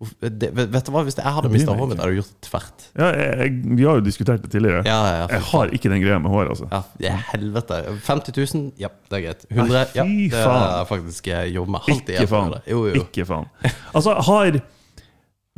[0.00, 2.84] Det, vet du hva, Hvis jeg hadde mista håret mitt, hadde jeg gjort det tvert.
[2.96, 4.80] Ja, jeg, jeg, vi har jo diskutert det tidligere.
[4.88, 5.26] Ja, ja, ja.
[5.34, 6.68] Jeg har ikke den greia med hår, altså.
[6.72, 7.80] Ja, ja, helvete.
[8.06, 8.62] 50 000?
[8.80, 9.44] Ja, det er greit.
[9.50, 9.82] 100?
[9.98, 10.64] Ja, fy det faen.
[10.78, 12.14] er faktisk jeg jobber med halvtid.
[12.16, 12.56] Ikke faen.
[12.72, 13.02] Jo, jo.
[13.04, 13.50] Ikke faen.
[13.92, 14.60] Altså, har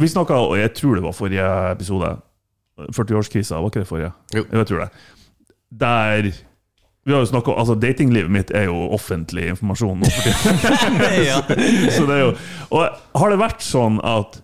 [0.02, 2.14] Vi snakka, og jeg tror det var forrige episode
[2.98, 4.10] 40-årskrisa, var ikke det forrige?
[4.34, 4.44] Jo.
[4.50, 4.88] Jeg tror det.
[5.80, 6.32] Der
[7.04, 10.04] vi har jo snakket, altså Datinglivet mitt er jo offentlig informasjon.
[11.30, 11.40] ja.
[11.96, 12.32] Så det er jo,
[12.70, 14.38] og har det vært sånn at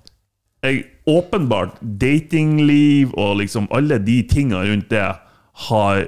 [0.66, 5.04] jeg åpenbart datingliv og liksom alle de tinga rundt det
[5.68, 6.00] har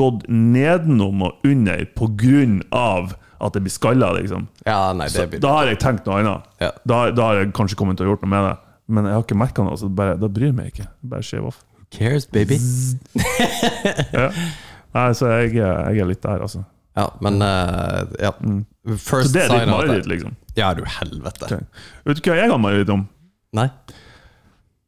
[0.00, 4.48] gått nedenom og under på grunn av at det blir skalla, liksom.
[4.66, 6.48] ja, nei, Så, da har jeg tenkt noe annet.
[6.58, 6.72] Ja.
[6.88, 8.56] Da, da har jeg kanskje kommet til å gjort noe med det.
[8.96, 10.88] Men jeg har ikke merka noe, så bare, da bryr jeg meg ikke.
[11.06, 11.60] Bare shave off.
[11.76, 12.58] Who Cares, baby.
[14.16, 14.32] Ja.
[14.96, 16.64] Nei, så jeg, jeg er litt der, altså.
[16.98, 18.32] Ja, men uh, ja.
[18.88, 20.34] Så First det er ditt mareritt, liksom.
[20.56, 21.44] Ja, du helvete.
[21.46, 21.60] Okay.
[22.08, 23.06] Vet du hva jeg har mareritt om?
[23.56, 23.68] Nei?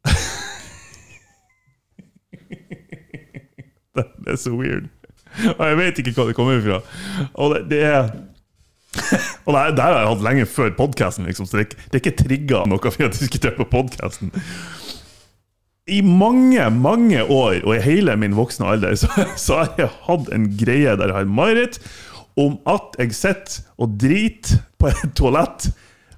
[3.91, 4.85] Det, det er så weird.
[5.57, 6.77] Og jeg vet ikke hva det kommer fra.
[7.43, 8.05] Og det, det er
[9.45, 12.23] Og det, det har jeg hatt lenge før podkasten, liksom, så det, det er ikke
[12.23, 14.31] trigga noe vi har diskutert på podkasten.
[15.91, 20.29] I mange, mange år, og i hele min voksne alder, så, så har jeg hatt
[20.35, 21.79] en greie der jeg har mareritt
[22.39, 25.67] om at jeg sitter og driter på et toalett,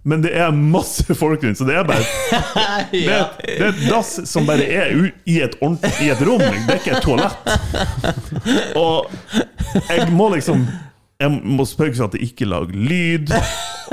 [0.05, 2.03] men det er masse folk rundt, så det er bare
[2.91, 4.93] det, er- det er et dass som bare er
[5.26, 5.55] i et,
[6.03, 6.43] i et rom.
[6.43, 8.76] Det er ikke et toalett.
[8.76, 9.07] Og
[9.89, 10.65] jeg må liksom
[11.24, 13.34] Jeg må spørre så at det ikke lager lyd.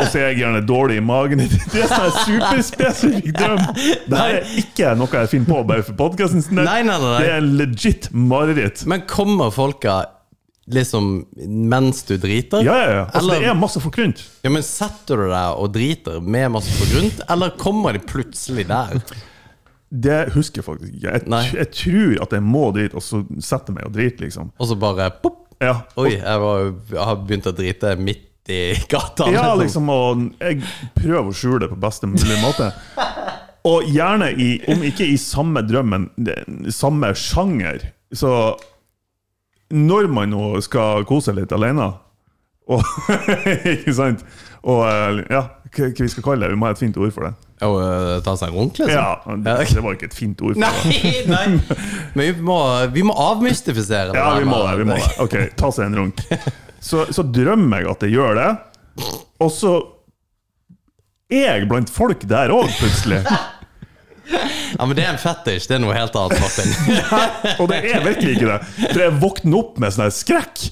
[0.01, 1.43] Og så er jeg gjerne dårlig i magen.
[1.72, 3.61] Det er sånn en superspesifikk drøm.
[4.11, 6.43] Det er ikke noe jeg finner på bare for podkasten.
[6.61, 8.87] Det er en legit mareritt.
[8.91, 10.01] Men kommer folka
[10.70, 11.26] liksom
[11.70, 12.62] mens du driter?
[12.66, 13.05] Ja, ja, ja.
[13.11, 14.22] Altså, Eller- det er masse folk rundt.
[14.45, 18.68] Ja, men Setter du deg og driter med masse folk rundt, eller kommer de plutselig
[18.68, 19.01] der?
[19.91, 21.12] Det husker jeg faktisk ikke.
[21.18, 24.53] Jeg, jeg tror at jeg må dit, og så setter jeg meg og driter, liksom.
[24.59, 25.39] Og så bare pop!
[25.61, 25.75] Ja.
[26.01, 29.29] Oi, jeg, var, jeg har begynt å drite midt i gata.
[29.33, 30.63] Ja, liksom, og jeg
[30.97, 32.71] prøver å skjule det på beste mulig måte.
[33.69, 37.91] Og gjerne i, om ikke i samme drøm, men samme sjanger.
[38.17, 38.33] Så
[39.71, 41.93] når man nå skal kose litt alene
[42.71, 42.87] og,
[43.75, 44.25] Ikke sant?
[44.67, 44.83] Og
[45.31, 45.45] ja,
[45.75, 46.55] hva vi skal kalle det?
[46.55, 47.50] Vi må ha et fint ord for det.
[47.67, 48.97] Og uh, ta seg en runk, liksom?
[48.97, 50.57] Ja, det, det var ikke et fint ord.
[50.61, 51.01] Nei,
[51.35, 51.45] nei!
[52.17, 52.57] Men vi må,
[52.95, 54.79] vi må avmystifisere Ja, vi må det.
[54.81, 56.25] vi må det Ok, ta seg en runk.
[56.81, 58.51] Så, så drømmer jeg at jeg gjør det,
[59.41, 59.75] og så
[61.31, 63.21] er jeg blant folk der òg, plutselig.
[64.31, 65.67] Ja, men det er en fetisj.
[65.69, 66.71] Det er noe helt annet, Martin.
[67.61, 68.59] Og det er virkelig ikke det.
[68.93, 70.67] For jeg våkner opp med sånn skrekk.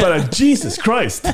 [0.00, 1.28] Bare Jesus Christ!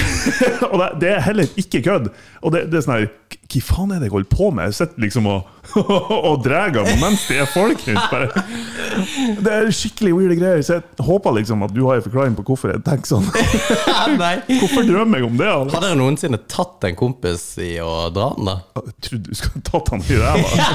[0.70, 2.10] Og det, det er heller ikke kødd.
[2.40, 3.08] Og det, det er sånn her
[3.50, 4.70] Hva faen er det jeg holder på med?
[4.70, 5.48] Jeg sitter liksom og,
[6.30, 8.04] og drar av mens det er folk rundt.
[8.12, 8.44] Bare.
[9.44, 10.62] Det er skikkelig weirde greier.
[10.66, 13.26] Så jeg håper liksom at du har en forklaring på hvorfor jeg tenker sånn.
[14.60, 15.48] Hvorfor drømmer jeg om det?
[15.50, 15.74] Alex?
[15.74, 18.56] Har dere noensinne tatt en kompis i å dra den, da?
[18.80, 20.66] Jeg trodde du skulle tatt han i ræva.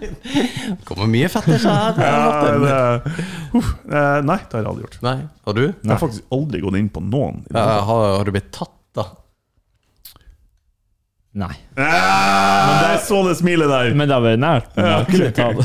[0.00, 1.98] Det kommer mye fetters her.
[2.00, 2.76] Ja, det,
[3.54, 5.00] eh, nei, det har jeg aldri gjort.
[5.06, 5.64] Nei, har du?
[5.68, 7.42] Jeg har faktisk aldri gått inn på noen.
[7.54, 9.10] Ja, har, har du blitt tatt, da?
[11.38, 11.54] Nei.
[11.78, 13.92] Men jeg så det smilet der!
[13.94, 14.70] Men det har vært nært.
[14.74, 15.58] Men jeg har ikke blitt tatt.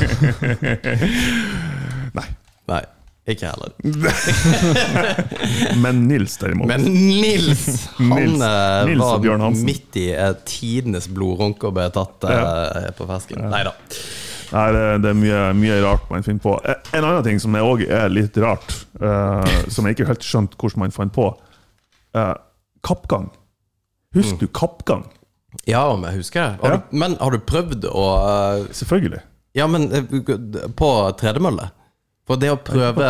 [2.70, 2.82] Nei.
[3.26, 3.72] Ikke heller.
[5.82, 6.68] Men Nils, derimot.
[6.70, 7.64] Men Nils,
[7.96, 12.92] han Nils- eh, Nils var midt i eh, tidenes blodrunke og ble tatt ja.
[12.94, 13.48] på fersken.
[13.50, 13.72] Nei da.
[14.52, 16.54] Nei, det, det er mye, mye rart man finner på.
[16.62, 18.70] Eh, En annen ting som òg er litt rart,
[19.02, 19.42] uh,
[19.74, 21.26] som jeg ikke helt skjønte hvordan man fant på
[22.16, 22.32] Uh,
[22.80, 23.26] Kappgang.
[24.16, 25.02] Husker du kappgang?
[25.66, 26.60] Ja, om jeg husker det.
[26.62, 26.76] Har Ja.
[26.76, 28.04] du, men har du prøvd å
[28.60, 29.22] eh, Selvfølgelig.
[29.56, 30.02] Ja, men eh,
[30.76, 31.70] på tredemølle?
[32.26, 33.06] For det å prøve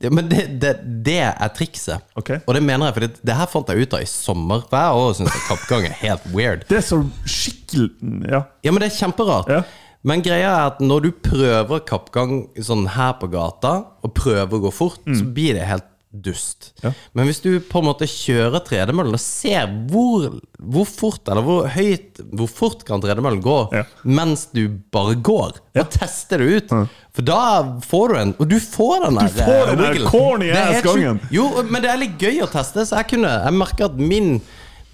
[0.00, 0.70] det, Men det, det,
[1.04, 2.00] det er trikset.
[2.16, 2.38] Okay.
[2.48, 4.62] Og det mener jeg, for det, det her fant jeg ut av i sommer.
[4.70, 6.64] For jeg òg syns kappgang er helt weird.
[6.70, 7.90] Det er så skikkelig
[8.30, 8.40] Ja.
[8.64, 9.52] Ja, men det er kjemperart.
[9.52, 9.60] Ja.
[10.08, 13.74] Men greia er at når du prøver kappgang sånn her på gata,
[14.06, 16.70] og prøver å gå fort, så blir det helt dust.
[16.82, 16.92] Ja.
[17.12, 21.66] Men hvis du på en måte kjører tredemøllen og ser hvor, hvor fort eller hvor
[21.74, 23.82] høyt Hvor fort kan tredemøllen gå Ja.
[24.08, 26.72] mens du bare går, og tester det ut
[27.12, 27.42] For da
[27.84, 30.78] får du en Og du får den der får eh, den der corny er ass
[30.78, 31.02] helt sjukt.
[31.02, 31.20] gangen.
[31.30, 34.38] Jo, men det er litt gøy å teste, så jeg kunne Jeg merker at min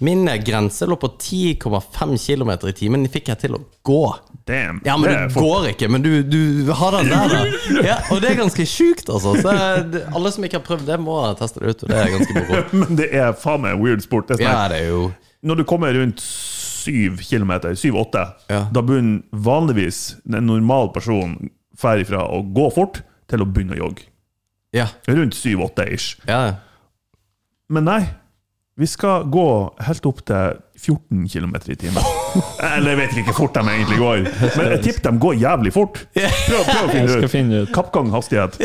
[0.03, 3.05] Min grense lå på 10,5 km i timen.
[3.07, 4.01] Fikk jeg til å gå.
[4.45, 4.77] Damn.
[4.85, 7.39] Ja, men det går ikke, men du, du har den der, da.
[7.89, 9.31] Ja, og det er ganske sjukt, altså.
[9.41, 9.53] Så
[10.13, 11.85] alle som ikke har prøvd det, må teste det ut.
[11.87, 12.59] Og det er ganske moro.
[12.83, 14.27] Men det er faen meg en weird sport.
[14.29, 15.07] Det sånn Ja, det er jo
[15.45, 18.21] Når du kommer rundt syv kilometer, syv-åtte,
[18.53, 18.59] Ja.
[18.73, 21.49] da begynner vanligvis en normal person
[21.81, 24.05] fer ifra å gå fort til å begynne å jogge.
[24.77, 24.85] Ja.
[25.09, 26.19] Rundt syv-åtte ish.
[26.29, 26.59] ja.
[27.73, 28.03] Men nei,
[28.77, 29.47] vi skal gå
[29.87, 32.03] helt opp til 14 km i timen.
[32.75, 34.27] Eller jeg vet ikke hvor fort de egentlig går,
[34.57, 36.03] men jeg tipper de går jævlig fort.
[36.15, 37.31] Prøv, prøv å finne ut.
[37.31, 37.73] finne ut.
[37.75, 38.59] Kappganghastighet.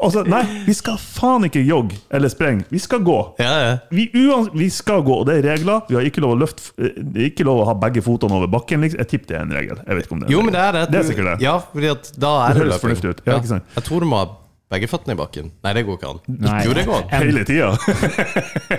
[0.00, 2.64] Altså, nei, vi skal faen ikke jogge eller sprenge.
[2.72, 3.16] Vi skal gå.
[3.42, 3.72] ja, ja.
[3.92, 5.82] Vi, uans vi skal gå, og det er regler.
[5.88, 8.48] Vi har ikke lov å løfte eh, Det ikke lov å ha begge fotene over
[8.50, 8.82] bakken.
[8.84, 9.02] Liksom.
[9.02, 9.82] Jeg tipper det er en regel.
[9.86, 10.84] Jeg vet ikke om det er en Jo, men det er det.
[10.92, 11.36] Det er sikkert det.
[11.44, 13.22] Ja, fordi at da er Det det høres fornuftig ut.
[13.28, 13.68] Ja, ikke sant?
[13.76, 14.30] Jeg tror du må ha
[14.72, 15.46] begge føttene i bakken.
[15.64, 16.20] Nei, det går ikke an.
[16.32, 16.60] Nei.
[16.66, 17.08] Jo, det går an.
[17.22, 17.68] Hele tida.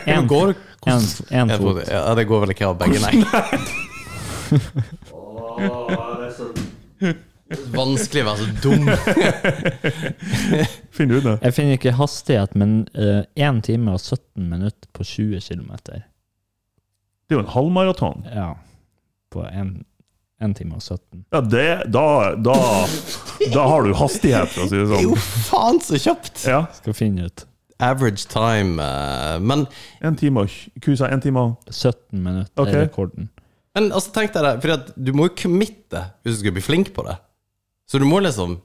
[0.09, 0.57] Én fot.
[0.89, 1.03] en,
[1.39, 1.75] en fot.
[1.79, 3.13] det- Ja, det går vel ikke av begge, nei.
[7.73, 8.83] Vanskelig å være så dum.
[10.95, 11.35] Finner du ut det?
[11.43, 15.71] Jeg finner ikke hastighet, men uh, 1 time og 17 minutter på 20 km.
[15.93, 18.19] Det er jo en halvmaraton.
[18.33, 18.49] Ja.
[19.33, 19.39] På
[20.43, 21.23] 1 time og 17.
[21.33, 21.65] Ja, det,
[21.95, 22.03] da,
[22.43, 22.55] da,
[23.53, 25.41] da har du hastighet, for å si det er jo sånn.
[25.49, 26.43] faen så kjapt!
[26.49, 26.61] Ja.
[26.79, 27.45] Skal finne ut.
[27.83, 29.63] Average time eh, Men,
[30.05, 31.15] En time og Hva sa jeg?
[31.17, 32.69] En time og 17 minutter Ok.
[32.69, 33.25] er rekorden.
[33.75, 36.63] men altså, tenk deg det, for at du må jo committe hvis du skal bli
[36.63, 37.15] flink på det.
[37.89, 38.59] Så du må liksom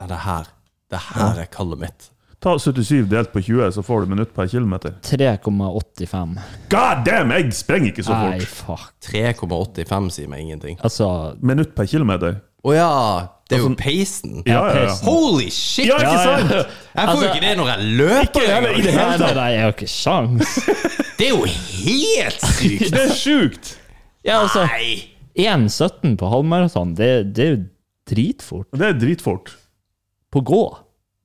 [0.00, 0.46] Ja, det her.
[0.92, 2.06] Det her er kallet mitt.
[2.42, 4.92] Ta 77 delt på 20, så får du minutt per kilometer.
[5.02, 6.34] 3,85.
[6.70, 8.90] God damn, jeg sprenger ikke så Nei, fort!
[9.00, 9.08] fuck.
[9.10, 10.76] 3,85 sier meg ingenting.
[10.84, 11.08] Altså
[11.40, 12.42] Minutt per kilometer.
[12.66, 12.90] Å ja!
[13.46, 14.42] Det er jo Altså- peisen.
[14.46, 14.94] Ja, ja, ja.
[15.06, 15.86] Holy shit!
[15.86, 16.50] Ja, ikke sant?
[16.50, 18.24] Jeg får Altså- jo ikke det når jeg løper.
[18.26, 20.56] Ikke det Nei, nei, nei, jeg har ikke sjans.
[21.18, 22.90] Det er jo helt sykt!
[22.92, 23.70] Det er sjukt!
[24.26, 24.66] Ja, altså,
[25.38, 27.62] 1,17 på halvmaraton, det, det er jo
[28.10, 28.66] dritfort.
[28.76, 29.54] Det er dritfort.
[30.34, 30.60] På gå.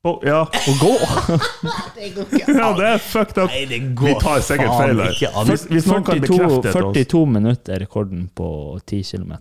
[0.02, 0.40] Å, ja.
[0.50, 0.94] Å gå!
[2.58, 3.52] ja, det er fucked up.
[3.54, 5.14] Nei, det Vi tar sikkert feil her.
[5.46, 8.50] Hvis, hvis noen kan 42, bekrefte det 42 minutter er rekorden på
[8.82, 9.36] 10 km.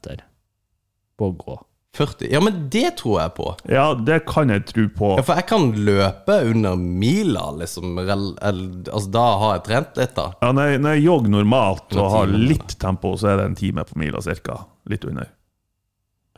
[1.17, 1.57] På å gå.
[1.97, 2.29] 40.
[2.31, 3.49] Ja, men det tror jeg på.
[3.73, 5.15] Ja, det kan jeg tro på.
[5.19, 7.97] Ja, For jeg kan løpe under mila, liksom.
[7.99, 10.29] Altså, da har jeg trent litt, da.
[10.45, 13.59] Ja, når, jeg, når jeg jogger normalt og har litt tempo, så er det en
[13.59, 14.61] time på mila ca.
[14.93, 15.33] Litt under.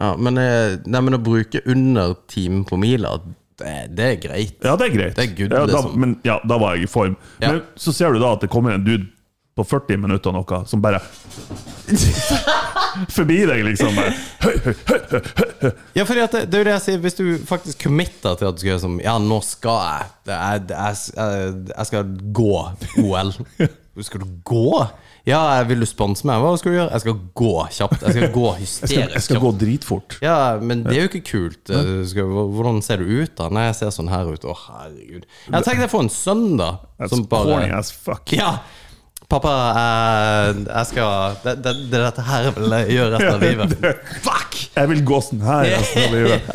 [0.01, 3.18] Ja, men, nei, men å bruke under timen på mila,
[3.61, 4.55] det, det er greit.
[4.64, 5.16] Ja, det er greit.
[5.16, 6.00] Det er good, ja, da, liksom.
[6.00, 7.16] Men ja, da var jeg i form.
[7.42, 7.48] Ja.
[7.53, 9.07] Men så ser du da at det kommer en dude
[9.53, 11.00] på 40 minutter og noe, som bare
[13.12, 13.96] Forbi deg, liksom.
[13.96, 14.12] Bare.
[15.96, 16.98] Ja, at det, det er jo det jeg sier.
[17.05, 20.57] Hvis du faktisk committer til at du skal gjøre som Ja, nå skal jeg Jeg,
[20.72, 20.94] jeg,
[21.72, 22.03] jeg skal
[22.36, 22.53] gå
[23.05, 23.30] OL.
[24.09, 24.68] Skal du gå?
[25.29, 26.41] Ja, vil du sponse meg?
[26.43, 26.91] Hva skal du gjøre?
[26.97, 28.01] Jeg skal gå kjapt.
[28.03, 29.14] Jeg skal gå hysterisk kjapt.
[29.14, 30.16] jeg skal gå dritfort.
[30.25, 31.73] Ja, men det er jo ikke kult.
[32.11, 33.47] Skal, hvordan ser du ut da?
[33.55, 34.43] Nei, jeg ser sånn her ut.
[34.51, 35.27] Å, herregud.
[35.47, 36.73] Jeg tenkte jeg får en sønn, da.
[37.07, 38.35] Som bare corny as fuck.
[38.35, 38.57] Ja!
[39.33, 43.87] Pappa, eh, jeg skal det, det, det dette her jeg vil gjøre resten av livet.
[44.27, 44.59] Fuck!
[44.75, 46.51] Jeg vil gå sånn her resten av livet.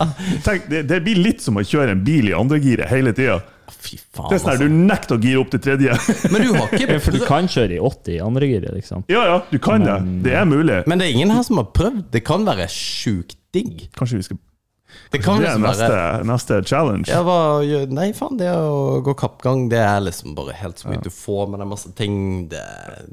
[0.46, 3.40] Tenk, det, det blir litt som å kjøre en bil i andregiret hele tida.
[3.70, 4.68] Fy faen, Det er sånn her, altså.
[4.68, 5.98] Du nekter å gire opp til tredje.
[6.32, 9.04] Men du har ikke Ja, For du kan kjøre i 80 i andre giret, liksom.
[9.12, 9.98] Ja, ja, du kan det.
[10.24, 10.82] Det er mulig.
[10.88, 12.06] Men det er ingen her som har prøvd.
[12.14, 13.88] Det kan være sjukt digg.
[13.98, 14.40] Kanskje vi skal
[15.12, 17.08] Det kan Det er liksom neste, være neste challenge.
[17.12, 20.88] ja, hva, gjør- Nei, faen, det å gå kappgang, det er liksom bare helt så
[20.90, 22.16] mye du får med deg masse ting.
[22.52, 22.64] Det,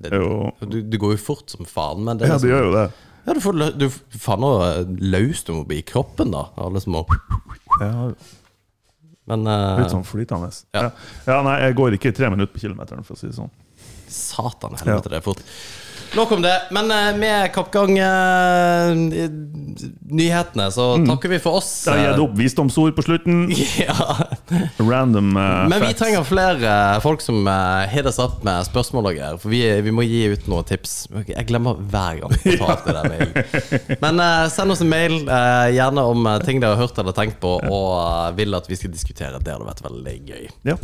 [0.03, 0.53] det, Jo.
[0.63, 2.73] du, du går jo fort som faen, men det er Ja, det liksom, gjør jo
[2.79, 2.87] det.
[3.27, 3.89] ja, du får lø- du,
[4.19, 6.47] Faen så løs du må bli i kroppen, da.
[6.57, 7.05] Alle som må
[7.81, 8.13] Ja,
[9.31, 10.51] Men uh, Litt sånn flytende.
[10.77, 10.87] Ja.
[10.87, 10.91] Ja.
[11.29, 13.53] ja, nei, jeg går ikke tre minutter på kilometeren, for å si det sånn.
[14.14, 15.41] Satan helvete, det er fort.
[16.15, 16.55] Nok om det.
[16.75, 18.95] Men eh, med Kappgang eh,
[20.71, 21.71] så takker vi for oss.
[21.89, 23.47] Da gir jeg opp visdomsord på slutten.
[23.85, 23.95] Ja.
[24.79, 29.09] Random uh, Men vi trenger flere folk som uh, hit oss opp med spørsmål.
[29.43, 31.09] For vi, vi må gi ut noen tips.
[31.27, 33.33] Jeg glemmer hver gang å ta opp det der mailen.
[34.05, 37.17] Men uh, send oss en mail, uh, gjerne om eh, ting dere har hørt eller
[37.17, 39.41] tenkt på, og eh, vil at vi skal diskutere.
[39.41, 40.47] Det hadde vært veldig gøy.
[40.71, 40.79] Ja.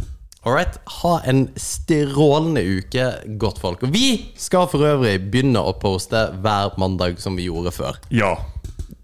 [0.44, 0.78] All right.
[1.02, 3.82] Ha en strålende uke, godt folk.
[3.84, 8.00] Og vi skal for øvrig begynne å poste hver mandag, som vi gjorde før.
[8.10, 8.36] ja.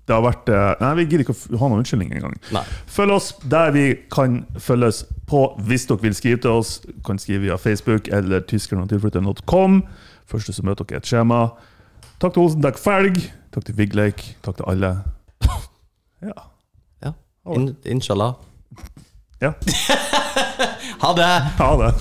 [0.07, 2.37] Det har vært eh, Nei, vi gidder ikke å ha noen unnskyldning engang.
[2.95, 3.81] Følg oss der vi
[4.15, 5.41] kan følges på.
[5.67, 9.81] Hvis dere vil skrive til oss, kan skrive via Facebook eller tyskerne.tilflytter.com.
[10.31, 11.41] Første som møter dere et skjema.
[12.23, 13.19] Takk til Olsen, takk Felg.
[13.51, 14.23] Takk til Vigleik.
[14.47, 14.93] Takk til alle.
[16.23, 16.39] Ja.
[17.03, 17.13] Ja.
[17.59, 18.39] In inshallah.
[19.43, 19.57] ja.
[20.99, 21.43] Ha det!
[21.59, 21.95] Ha det.